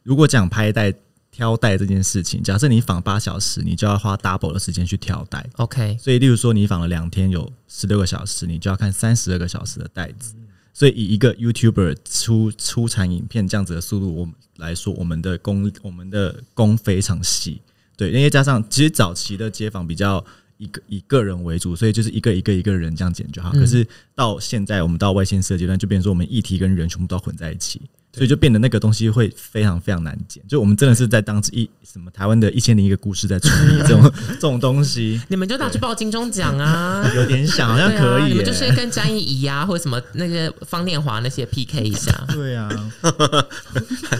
[0.01, 0.93] 如果讲拍带
[1.29, 5.45] 挑带这件事情，假设你访八小时，你就要花 double 的时间去挑带。
[5.57, 10.33] OK，所以例如说你访了两天，有十六个小时，你就要看三十二个小时的带子。
[10.75, 17.61] 所以以一个 YouTuber 出出产影片这样子的速度，我们来说，我们的工我们的工非常细，
[17.95, 20.23] 对，因为加上其实早期的街访比较
[20.57, 23.51] 一个以个人为主，所以就是一个一个一个人这样剪就好。
[23.51, 27.81] 可是到现在我们到外线设阶段，就变成说我们议题跟人全部都混在一起。
[28.15, 35.21] 所以就变得那个东西会非常非常难剪，就我们真的是在当一什么台湾的一千零一个故事在处理这种 这种东西。
[35.27, 37.05] 你们就拿去报金钟奖啊？
[37.13, 38.29] 有点想，好像可以。
[38.29, 42.11] 你们就是跟张艺怡啊，或者什么那个方念华那些 PK 一下。
[42.31, 42.69] 对啊，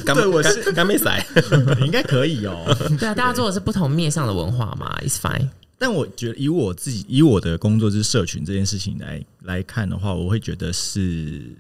[0.06, 1.26] 对，我是干杯仔，
[1.86, 2.66] 应该可以哦。
[3.00, 5.48] 对啊，大家做的是不同面向的文化嘛，It's fine。
[5.78, 11.56] 但我觉得以我自己以我的工作是社群这件事情来来看的话，我会觉得是。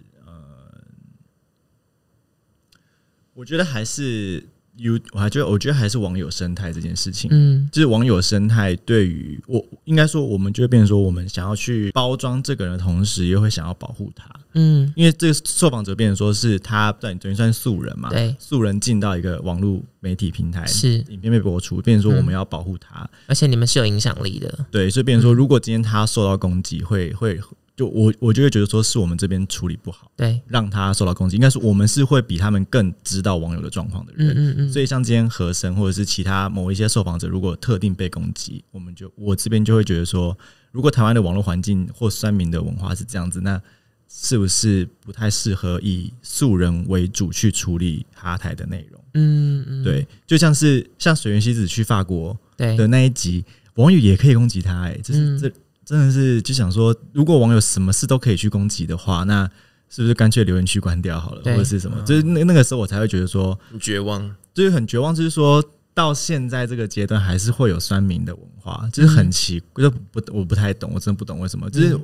[3.36, 4.42] 我觉得还是
[4.78, 21.04] 有，我还觉得，我觉得还是网友生态这件事情，嗯，就是网友生态对于我，应该说，我们就会变成说，我们想要去包装这个人的同时，又会想要保护他，嗯，因为这个受访者变成说是他等等于算素人嘛，对，素人进到一个网络媒体平台，是。
[21.10, 27.38] 影片被播出，变成说我们要保护他，而且你们是有影响力的，对，所以变成说，如果今天他受到攻击，会会。
[27.76, 31.36] 就我，我就会觉得说是我们这边处理不好，对，让他受到攻击。
[31.36, 34.72] 应该是我们是会比他们更知道网友的状况的人，嗯嗯嗯。
[34.72, 40.38] 所以像今天和声或者是其他某一些受访者，如果特定被攻击，我们就我这边就会觉得说，
[40.72, 43.62] 如果台湾的网络环境或酸民的文化是这样子，那
[44.08, 49.04] 是不是不太适合以素人为主去处理哈台的内容？
[49.16, 55.52] 嗯嗯，对，就像是像水原希子去法国的那一集，网友也可以攻击他，哎，这是这。
[55.86, 59.48] 真的是就想说，如果网友什么事都可以去攻击的话，那
[59.88, 62.02] 是不是干脆留言区关掉好了，或者是什么？
[62.02, 65.14] 就是那那个时候我才会觉得说绝望，就是很绝望。
[65.14, 65.64] 就是说
[65.94, 71.70] 到现在这个阶段，还是会有酸民的文化，就是很奇，就不我不太懂，我真的不懂为什么。
[71.70, 71.96] 就是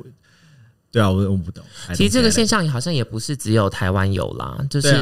[0.92, 1.64] 对啊，我我不懂。
[1.96, 4.96] 其实这个现象好像也不是只有台湾有啦，就是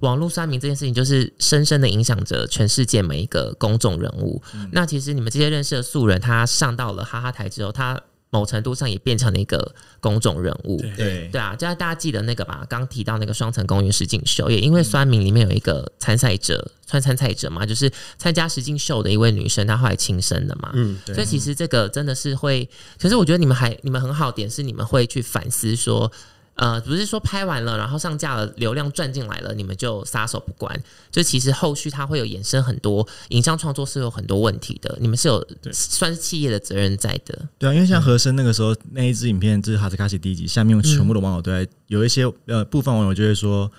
[0.00, 4.42] 网络酸民这件事情，就是深深的影响着全世界每一个公众人物。
[4.72, 8.00] 那其实你们这些认识的素人，他上到了哈哈台之后，他。
[8.34, 12.66] 某程度上也变成了一个公众人物，对对啊，就像大家记得那个吧？
[12.68, 22.68] 刚提到那个双层公园实景秀，也因为酸民里面有一个参赛者，穿参赛者嘛，就是参加实景秀的一位女生，她后来轻生的嘛，嗯，所以其实这个真的是会，
[23.00, 26.10] 可是我觉得你们还你们很好点是你们会去反思说。
[26.54, 30.80] 呃，不是说拍完了，然后上架了，流量赚进来了，你们就撒手不管。
[31.10, 37.48] 就其实后续它会有衍生很多影像创作是有很多问题的，你们是有算是企业的责任在的。
[37.58, 43.70] 对啊，因为像和声那个时候那一支影片，就是哈斯卡西第一集，下面全部的网友都在有一些呃部分网友就会说。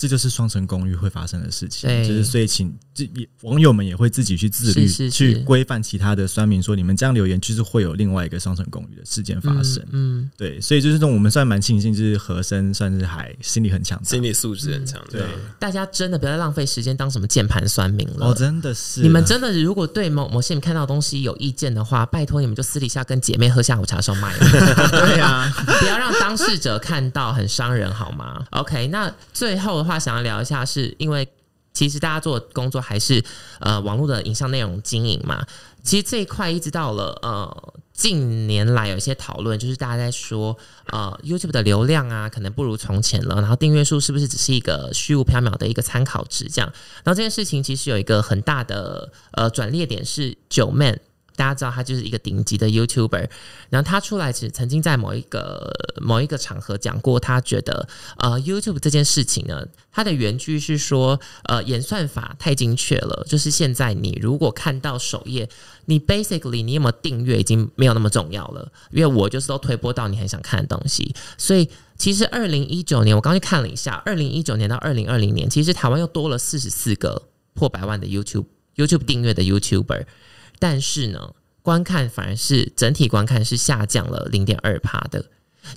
[0.00, 2.72] 这就是双层公寓会发生的事情，就是所以请
[3.06, 9.84] 这网友们也会自己去自律，去规范其他的酸民说你们这样留言就是会有另外一个双层公寓的事件发生。
[9.90, 15.02] 嗯，对，所以就是这种我们算蛮庆幸，就是和珅算是还心理很强，心理素质很强。
[15.10, 15.22] 对，
[15.58, 18.28] 大家真的不要再浪费时间当什么键盘酸民了。
[18.28, 24.32] 哦，真的是，你们真的如果对某某些你看到东西有意见的话，拜托你们就私底下跟姐妹喝下午茶时候卖。
[24.38, 29.88] 对呀，不要让当事者看到，很伤人好吗？OK，那最后的。
[29.88, 31.26] 话想要聊一下，是因为
[31.78, 33.22] 其实大家做的工作还是
[33.60, 35.46] 呃网络的影像内容经营嘛。
[35.82, 40.56] 其实这一块一直到了呃近年来有一些讨论，就是大家在说
[40.86, 43.36] 呃 YouTube 的流量啊，可能不如从前了。
[43.36, 46.46] 然后订阅数是不是只是一个虚无缥缈的一个参考值？
[46.46, 46.70] 这样。
[47.04, 50.98] 然后这件事情其实有一个很大的呃转捩点是九 man。
[51.38, 53.28] 大家知道他就是一个顶级的 YouTuber，
[53.70, 65.48] 然后他出来其实曾经在某一个某一个场合讲过，他觉得呃 YouTube 这件事情呢，他的原句是说呃演算法太精确了，就是现在你如果看到首页，
[65.84, 77.22] 你 basically 你有没有订阅已经没有那么重要了，因为我就是都推播到你很想看的东西，所以其实二零一九年我刚去看了一下，二零一九年到二零二零年，其实台湾又多了四十四个
[77.54, 80.04] 破百万的 YouTube YouTube 订阅的 YouTuber。
[80.58, 85.24] 但是呢，观看反而是整体观看是下降了零点二帕的。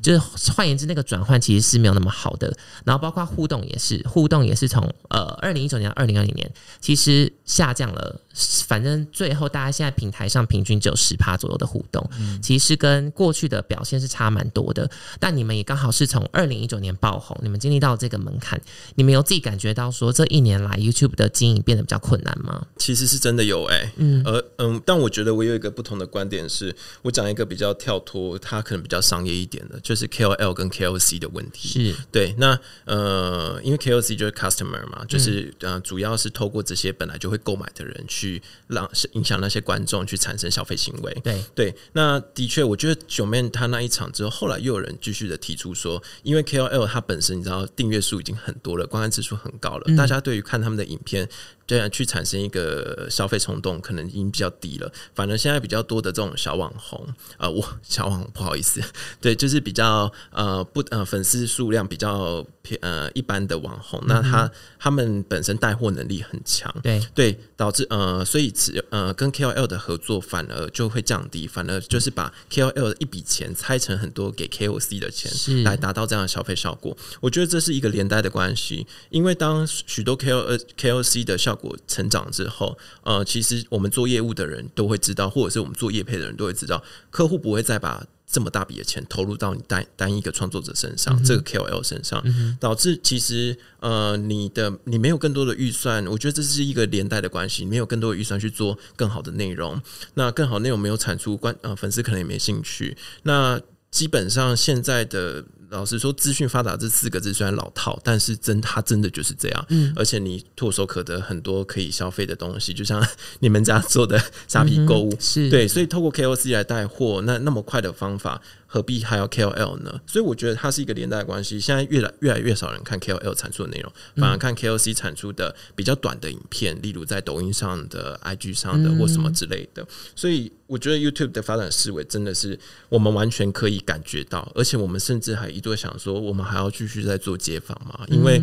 [0.01, 0.19] 就是
[0.53, 2.55] 换言之，那个转换其实是没有那么好的。
[2.85, 8.21] 然后包括互动也是，互动也是从呃二零一九年到二零二零年，其实下降了。
[8.67, 12.09] 反正最后大家现在平台上平均只有十趴左右的互动，
[12.41, 14.89] 其实跟过去的表现是差蛮多的。
[15.19, 18.59] 但你们也刚好是从二零一九年爆红，你们经历到这个门槛，
[18.95, 22.65] 你们有自己感觉到说这一年来 YouTube 的经营变得比较困难吗？
[22.77, 29.79] 其实是真的有哎，嗯，而嗯，但我觉得我有一个不同的观点，是我讲一个比较跳脱，它可能比较商业一点的。
[29.81, 32.35] 就是 KOL 跟 KOC 的问题，是对。
[32.37, 38.20] 那呃，因为 KOC 就是 customer 嘛，就是呃，主要是透过这些本来就会购买的人去
[38.67, 41.13] 让影响那些观众去产生消费行为。
[41.23, 41.75] 对对。
[41.93, 51.27] 那的确，我觉得九妹他那一场之后，后来又有人继续的提出说，因为 KOL 它本身你知道订阅数已经很多了，观看次数很高了，大家对于看他们的影片。
[51.71, 54.91] 对啊，去产生一个消费冲动，可能已经比较低了。
[55.15, 57.07] 反正现在比较多的这种小网红，
[57.37, 58.81] 呃，我小网不好意思，
[59.21, 76.97] 对，就是比较呃不呃粉丝数量比较偏呃一般的网红，那他他们本身带货能力很强，对对，导致呃所以只呃跟 KOL 的合作反而就会降低，反而就是把 KOL 的一笔钱拆成很多给 KOC 的钱，来达到这样的消费效果。
[77.21, 92.23] 我觉得这是一个连带的关系，因为当许多 KOL KOC 的效果成长之后，呃，其实我们做业务的人都会知道，或者是我们做业配的人都会知道，客户不会再把这么大笔的钱投入到你单单一个创作者身上，这个 KOL 身上，
[92.59, 99.81] 导致其实呃，你的你没有更多的预算，我觉得这是一个连带的关系，没有更多的预算去做更好的内容，
[100.15, 105.45] 那更好内容没有产出，关呃粉丝可能也没兴趣，那基本上现在的。
[105.71, 109.65] 老实说，资讯发达这四个字虽然老套，但是真它真的就是这样。
[109.69, 113.01] 嗯，而且你唾手可得很多可以消费的东西，就像
[113.39, 118.41] 你们家做的 虾皮购物，是对，所以透过 KOC 来带货，那那么快的方法。
[118.73, 119.99] 何必还要 KOL 呢？
[120.07, 121.59] 所以我觉得它是一个连带关系。
[121.59, 129.85] 现在越来越来越少人看 KOL 产出的内容，反而看 KOC 产出的比较短的影片，例如在抖音上的、IG 上的或什么之类的。
[130.15, 132.57] 所以我觉得 YouTube 的发展思维真的是
[132.87, 138.05] 我们完全可以感觉到，而且我们甚至还一度想说，我们还要继续在做街访嘛？
[138.07, 138.41] 因为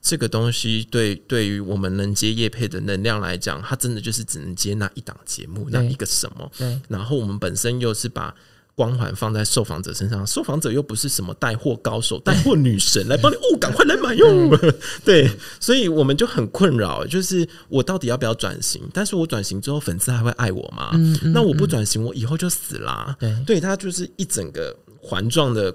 [0.00, 6.48] 这个东西对对于我们能接业配的能量来讲，它真的就是只能接那一档节目，那一个什么？
[6.56, 6.80] 对。
[6.88, 8.32] 然后我们本身又是把。
[8.74, 14.50] 光环放在受访者身上，受访者又不是什么带货高手、带货女神来帮你哦，赶快来买用。
[15.04, 18.82] 对，所以我们就很困扰，就是我到底要不要转型？
[18.92, 20.90] 但是我转型之后，粉丝还会爱我吗？
[21.32, 23.16] 那我不转型，我以后就死啦。
[23.20, 25.72] 对，对他就是一整个环状的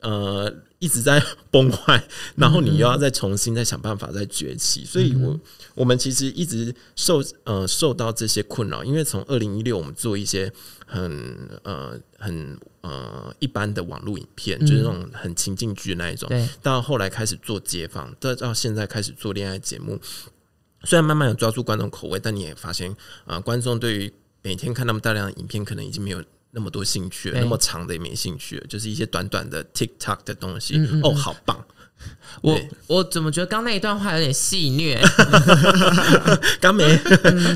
[0.00, 1.20] 呃一直在
[1.50, 2.04] 崩坏，
[2.36, 5.38] 然后你又要再重新再想办法再崛起，所以我
[5.74, 10.52] 我们其实一直受呃受到这些困扰，因为从二零一六我们做一些
[10.92, 16.28] 很呃很呃一般的网络影片，就是那种很情境剧的那一种，
[16.62, 19.98] 到后来开始做街访，到到现在开始做恋爱节目，
[20.84, 24.12] 虽然慢慢有抓住观众口味，但你也发现啊，观众对于
[24.42, 26.22] 每天看那么大量的影片，可能已经没有。
[26.54, 30.78] 那么多兴趣，那么长的也没兴趣，就是一些短短的 TikTok 的东西。
[31.02, 31.64] 哦，好棒！
[32.40, 35.00] 我我怎么觉得刚那一段话有点戏虐？
[36.60, 36.98] 刚没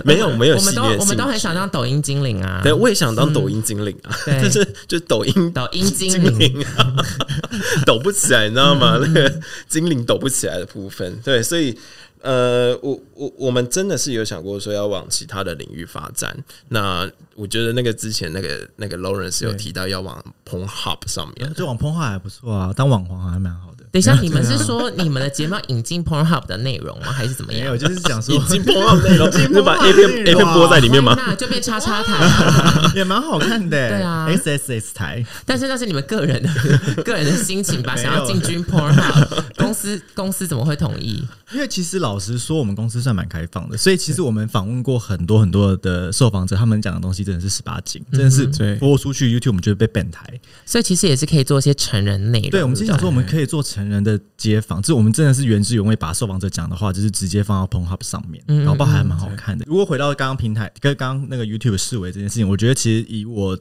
[0.05, 2.61] 没有没有，我们都我们都很想当抖音精灵啊！
[2.62, 4.14] 对，我也想当抖音精灵啊！
[4.26, 6.94] 但 是就抖音抖音精灵啊
[7.86, 8.99] 抖不起来，你知道吗？
[9.01, 11.76] 那个精灵抖不起来的部分，对，所以。
[12.22, 16.36] 呃，我我我们真的是有想过说要往其他的领域发展。
[16.70, 23.76] 那我觉得那个之前那个那个 Lawrence 有提到要往 Pornhub 上面，就往 Pornhub 还不错啊，当网红还蛮好的。
[23.97, 27.11] 等一下，你们是说你们的节目要引进 Pornhub 的内容吗？
[27.11, 27.62] 还是怎么样？
[27.62, 31.14] 没有，就是讲说引进 Pornhub 内容，就把 A 片 A 片播在里面吗？
[31.16, 32.12] 那就变叉叉台，
[32.94, 33.88] 也蛮好看的。
[33.88, 35.24] 对啊，S S S 台。
[35.47, 36.51] 但是那是你们个人的
[37.05, 37.97] 个人的心情吧？
[37.97, 41.24] 想要进军 Pornhub，公司公司怎么会同意？
[41.55, 50.26] 因为其实老实说，我们公司算蛮开放的，所以其实我们访问过很多很多的受访者，他们讲的东西真的是十八禁，真的是播出去 YouTube 我们就会被 ban 台。
[50.66, 52.51] 所以其实也是可以做一些成人内容。
[52.51, 59.64] 对，我们就想说我们可以做成人的街坊，这我们真的是原汁原味把受访者讲的话，就是直接放到 Pornhub 上面，然后包还蛮好看的。
[59.66, 63.59] 如果回到刚刚平台跟刚刚那个 YouTube 视为这件事情，我觉得其实以我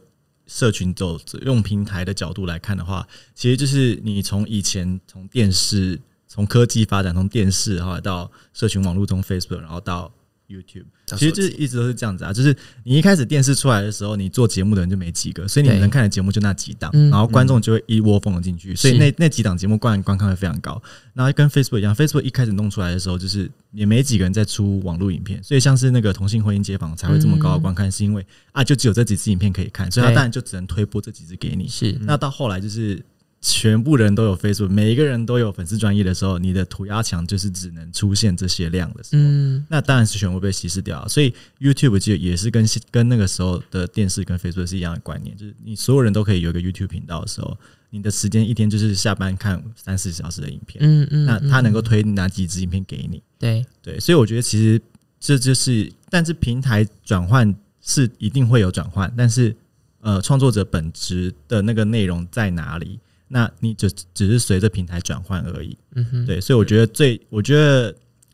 [0.47, 5.99] 社群走用平台的角度来看的话，其实就是你从以前从电视。
[6.27, 10.11] 从科技发展，从电视然后到社群网络中 Facebook，然后到
[10.47, 12.31] YouTube，其实就是一直都是这样子啊。
[12.31, 20.81] 就是你一开始电视出来的时候，你做节目的人就没几个，所以你能看的节目就那几档，然后观众就会一窝蜂的进去，所以那那几档节目观观看会非常高。
[21.13, 31.67] 然后跟 Facebook 一样，Facebook 一开始弄出来的时候，就是也没几个人在出网络影片，所以像是那个同性婚姻街访才会这么高的观看，是因为啊，就只有这几支影片可以看，所以他当然就只能推播这几支给你。
[31.67, 33.03] 是，那到后来就是。
[33.47, 39.21] 全部人都有 Facebook，每一个人都有粉丝专业的时候，你的涂鸦墙就是只能出现这些量的时候，
[39.69, 41.07] 那当然是全部被稀释掉。
[41.07, 47.55] 所以 YouTube 就也是跟跟那个时候的电视跟 Facebook 是一样的观念，就是你所有人都可以有一个 YouTube 频道的时候，
[47.91, 53.21] 你的时间一天就是下班看三四小时的影片，嗯嗯，那他能够推哪几支影片给你？
[53.37, 54.81] 对对，所以我觉得其实
[55.19, 59.55] 这就是，但是平台转换是一定会有转换，但是
[60.01, 62.99] 呃，创作者本质的那个内容在哪里？
[63.27, 67.93] 那你就只是随着平台转换而已，嗯哼，对，所以我觉得最，我觉得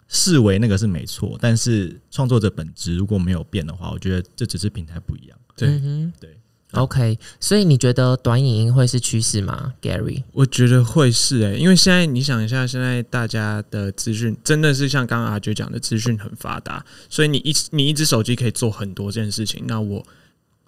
[0.10, 6.38] 视为那个是没错，但是创作者本质如果没有变的话，我觉得这只是平台不一样，对，嗯对
[6.72, 10.24] ，OK，所以你觉得短影音会是趋势吗，Gary？
[10.34, 20.06] 我觉得会是诶，因为现在你想一下，现在大家的资讯真的是像刚刚阿杰讲的，资讯很发达，所以你一你一只手机可以做很多件事情，那我。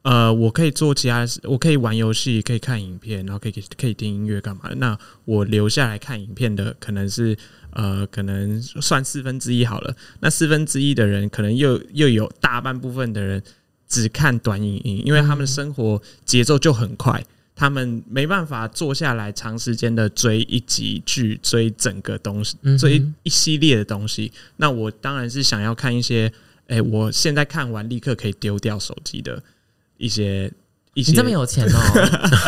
[0.03, 4.63] 呃，我可以做其他，我可以玩游戏，可以看影片，然后可以可以听音乐，干嘛？
[4.75, 7.37] 那我留下来看影片的，可能是
[7.71, 9.95] 呃，可能算四分之一好了。
[10.19, 13.41] 那四分之一的人，可能又又有大半部分的人
[13.87, 17.25] 只看短影音，因为他们的生活节奏就很快，
[17.55, 24.33] 他们没办法坐下来长时间的追一集剧，追整个东西，追一系列的东西。
[24.57, 26.29] 那我当然是想要看一些，
[26.67, 29.41] 哎，我现在看完立刻可以丢掉手机的。
[30.03, 30.51] 一些
[30.95, 31.79] 一些，你这么有钱哦？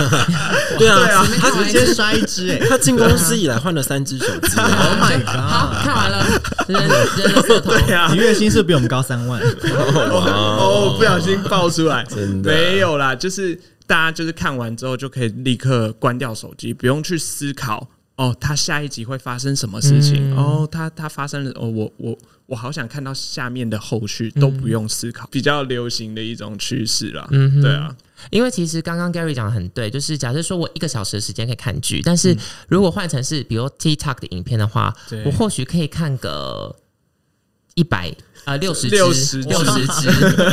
[0.78, 2.60] 对啊，他直接摔一只哎！
[2.68, 4.56] 他进公司以来换了三只手机。
[4.60, 5.40] Oh my god！
[5.40, 6.26] 好，看完了，
[6.68, 9.42] 人人色对啊，你月薪是比我们高三万。
[9.42, 20.36] 哦，不小心爆出来，真的没有啦，就是大家就是看完之后就可以立刻关掉手机，不用去思考哦，他下一集会发生什么事情？
[20.36, 22.18] 哦，他他发生了哦，我我。
[22.48, 27.28] 我好想看到下面的后续，都不用思考，比较流行的一种趋势啦。
[27.32, 27.98] 嗯，对啊，
[28.30, 32.38] 因为其实刚刚 Gary 讲的很对，就是假设说我一个小时的时间可以看剧，但是
[32.68, 34.96] 如果换成是比如 TikTok 的影片的话，
[35.26, 36.76] 我或许可以看个
[37.74, 38.16] 一百。
[38.46, 40.10] 啊，六十六十六十只，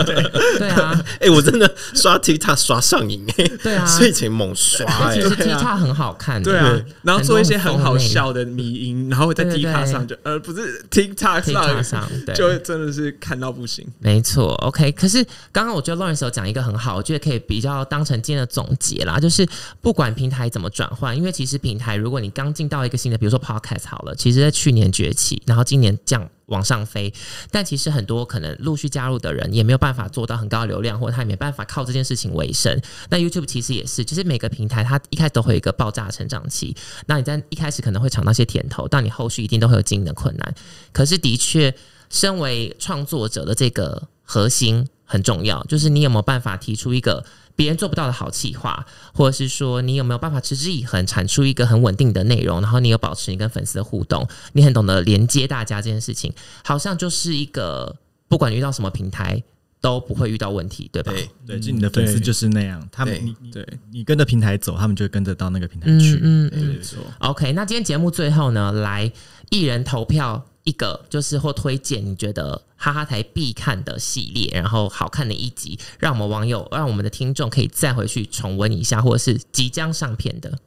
[0.59, 14.90] 对啊，哎，我真的刷 TikTok 刷上瘾，哎，对啊， 睡前猛刷，其实 TikTok 很好看，对啊，然后做一些很好笑的迷音，然后在 TikTok 上就呃，不是 TikTok 上， 就真的是看到不行，没错，OK。
[14.93, 19.47] 可是刚刚我觉得 Lawrence 有讲一个很好，我觉得可以比较当成今天的总结啦，就是
[19.82, 26.27] 不管平台怎么转换，因为其实平台如果你刚进到一个新的，比如说 Podcast 好了，其实在去年崛起，然后今年降。
[26.53, 27.12] 往上飞。
[27.51, 32.81] 但其实很多可能陆续加入的人也没有办法做到很高流量，或者他也没办法靠这件事情为生。
[33.11, 36.77] 那 YouTube 其实也是，就是每个平台它一开始都会有一个爆炸成长期。
[37.07, 40.55] 那你在一开始可能会尝到些甜头，但你后续一定都会有经营的困难。
[40.93, 41.74] 可是的确，
[42.11, 47.24] 身为创作者的这个核心很重要，就是你有没有办法提出一个。
[47.55, 48.85] 别人做不到的好企划，
[49.15, 56.33] 或者是说你有没有办法持之以恒产出一个很稳定的内容，然后你有保持你跟粉丝的互动，你很懂得连接大家这件事情，
[56.65, 57.97] 好像就是一个
[58.29, 59.43] 不管遇到什么平台
[59.81, 61.12] 都不会遇到问题，对吧？
[61.47, 66.19] 对，就你的粉丝就是那样，他们对你跟着平台走，他们就会跟着到那个平台去。
[66.23, 66.99] 嗯嗯，没错。
[67.19, 69.11] OK，那今天节目最后呢，来
[69.51, 70.47] 一人投票。
[70.64, 80.59] 一个就是或推荐你觉得哈哈台必看的系列，然后好看的一集，让我们网友、让我们的听众可以再回去重温一下，或者是即将上片的。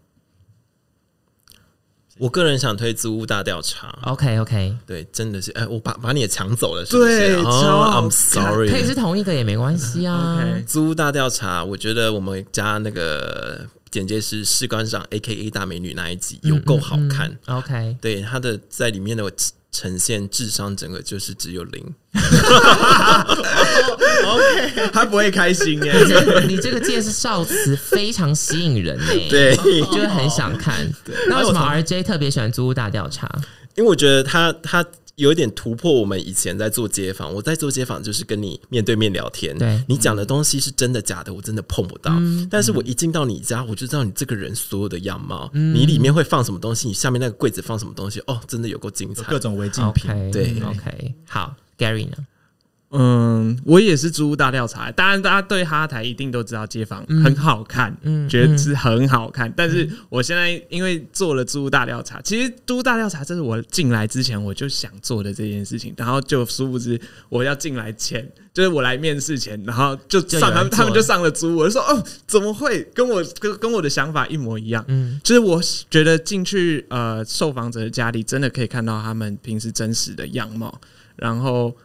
[2.18, 3.98] 我个人想推《租屋大调查》。
[4.10, 10.42] OK OK，对，真的是，哎，我把把你也抢走了，对，I'm sorry，可以是同一个也没关系啊。
[10.66, 17.38] 《租屋大调查》，我觉得我们家那个简介是士官长 A.K.A 大美女那一集有够好看。
[17.48, 19.32] OK，对，他的在里面的。
[19.78, 21.84] 呈现智商整个就是只有零，
[24.24, 25.94] OK，他不会开心耶。
[26.48, 29.06] 你这个剑是少词，非常吸引人呢。
[29.30, 29.54] 对，
[29.92, 30.90] 就是很想看。
[31.28, 33.28] 那为什么 RJ 特别喜欢《租屋大调查》？
[33.76, 34.86] 因为我觉得他他。
[35.16, 42.14] 有一点突破我们以前在做街访，我在做街访就是跟你面对面聊天，对你讲的东西是真的假的，我真的碰不到。
[42.50, 50.32] 但是我一进到你家，我就知道你这个人所有的样貌，你里面会放什么东西，你下面那个柜子放什么东西，哦，真的有够精彩，各种违禁品。
[50.32, 52.18] 对，OK，好，Gary 呢？
[52.98, 54.92] 嗯，我也是租屋大调查。
[54.92, 59.52] 当然，大家对哈台一定都知道街访很好看，嗯，觉得是很好看。
[59.56, 65.94] 但是我现在因为做了租屋大调查，其实租屋大调查这是我进来之前我就想做的这件事情。
[65.98, 67.00] 然后就殊不知
[67.30, 74.84] 我要进来前，就是我来面试前，然后就上他们他们就上了租，我就说哦，怎么会跟我跟跟我的想法一模一样？
[74.88, 80.80] 嗯，就是我觉得进去呃受访者的家里，真的可以看到他们平时真实的样貌，
[81.16, 81.76] 然后。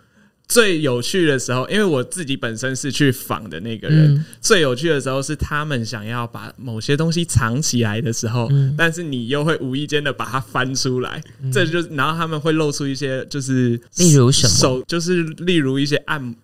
[0.50, 11.22] 最有趣的时候，因为我自己本身是去访的那个人，最有趣的时候是他们想要把某些东西藏起来的时候，但是你又会无意间的把它翻出来，
[11.52, 14.52] 这就然后他们会露出一些就是例如什么？
[14.52, 16.34] 手，就是例如一些按，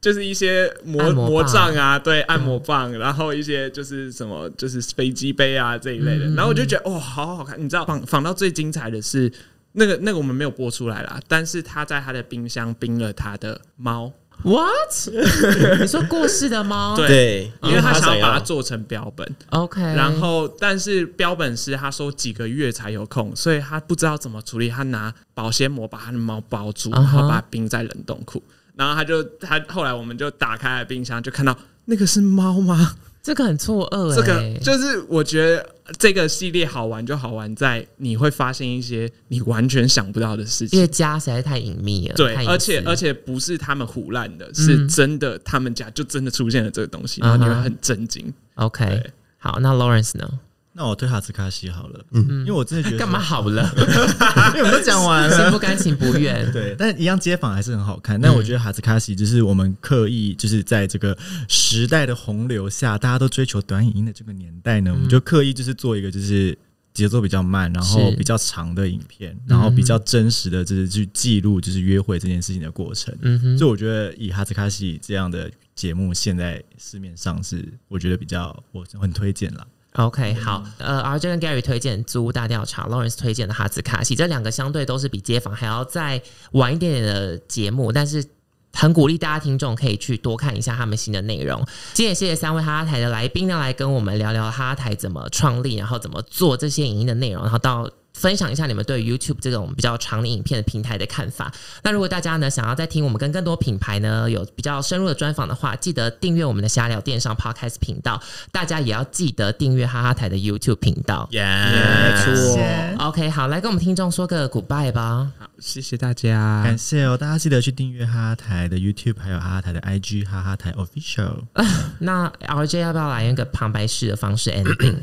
[0.00, 9.32] 就是一些魔魔杖啊，对，按摩棒，然后一些就是什么就是飞机杯啊这一类的，然后我就觉得哇，好好看，你知道仿仿到最精彩的是。
[9.76, 14.12] 那个那个我们没有播出来啦，但是他在他的冰箱冰了他的猫。
[14.42, 14.90] What？
[15.80, 16.96] 你说过世的猫？
[16.96, 19.36] 对，因为他想要把它做成标本。
[19.50, 19.80] OK。
[19.80, 24.68] 然后，但是标本师他说几个月才有空，所以他不知道怎么处理。
[24.68, 28.42] 他拿保鲜膜把他的猫包住，然后把它冰在冷冻库。
[28.74, 32.96] 然后他就他后来我们就打开了冰箱，就看到那个是猫吗？
[33.24, 35.66] 这个很错愕，这个就是我觉得
[35.98, 42.14] 这个系列好玩就好玩在你会发现一些你完全想不到的事情，因为家实在太隐秘了。
[42.16, 48.30] 对，而且而且不是他们胡乱的，是真的，他们家就真的出现了这个东西，然后你会很震惊。
[48.56, 49.02] OK，
[49.38, 50.28] 好，那 Lawrence 呢？
[50.76, 53.62] 那我推哈斯卡西好了，嗯，因为我真的觉得干嘛好了，
[54.54, 56.50] 因为我们都讲完了，心不甘情不愿。
[56.50, 58.20] 对，但一样街访还是很好看。
[58.20, 61.16] 但我觉得哈斯卡西就是我们刻意就是在这个
[61.48, 66.58] 时代的洪流下，大家都追求短影音的这个年代呢，我们就刻意就是做一个就是
[66.92, 73.16] 节奏比较慢，然后比较长的影片，然后比较真实的就是去记录就是约会这件事情的过程。
[73.22, 79.64] 嗯哼，所以我觉得以哈斯卡西这样的节目，现在市面上是我觉得比较我很推荐了。
[79.94, 86.20] OK，好，呃，RJ 跟 Gary 推荐《租屋大调查》，Lawrence 推荐的《哈兹卡西》，这两个相对都是比街坊还要再
[86.52, 88.24] 晚一点点的节目，但是
[88.72, 91.64] 很鼓励大家听众可以去多看一下他们新的内容。
[91.92, 97.88] 今天也谢谢三位哈哈台的来宾呢，来跟我们聊聊哈哈台怎么创立，然后怎么做这些影音的内容，然后到。
[98.14, 101.52] 分享一下你们对 YouTube 这种比较长的影片的平台的看法。
[101.82, 108.20] 那如果大家呢想要再听我们跟更多品牌呢有比较深入的专访的话，记得订阅我们的瞎聊电商 Podcast 频道。
[108.50, 111.28] 大家也要记得订阅哈哈台的 YouTube 频道。
[111.30, 112.58] 没错。
[112.98, 115.32] OK，好，来跟我们听众说个 Goodbye 吧。
[115.38, 117.16] 好，谢谢大家，感谢哦。
[117.16, 121.44] 大家记得去订阅哈哈台的 YouTube，还有哈哈台的 IG 哈哈台 Official。
[121.98, 124.98] 那 RJ 要不要来一个旁白式的方式 ending？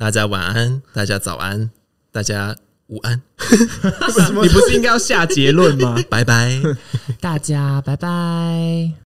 [0.00, 1.68] 大家晚安，大家早安，
[2.10, 2.56] 大家
[2.86, 3.20] 午安。
[4.42, 5.94] 你不是应该要下结论吗？
[6.08, 6.58] 拜拜，
[7.20, 8.92] 大家拜拜。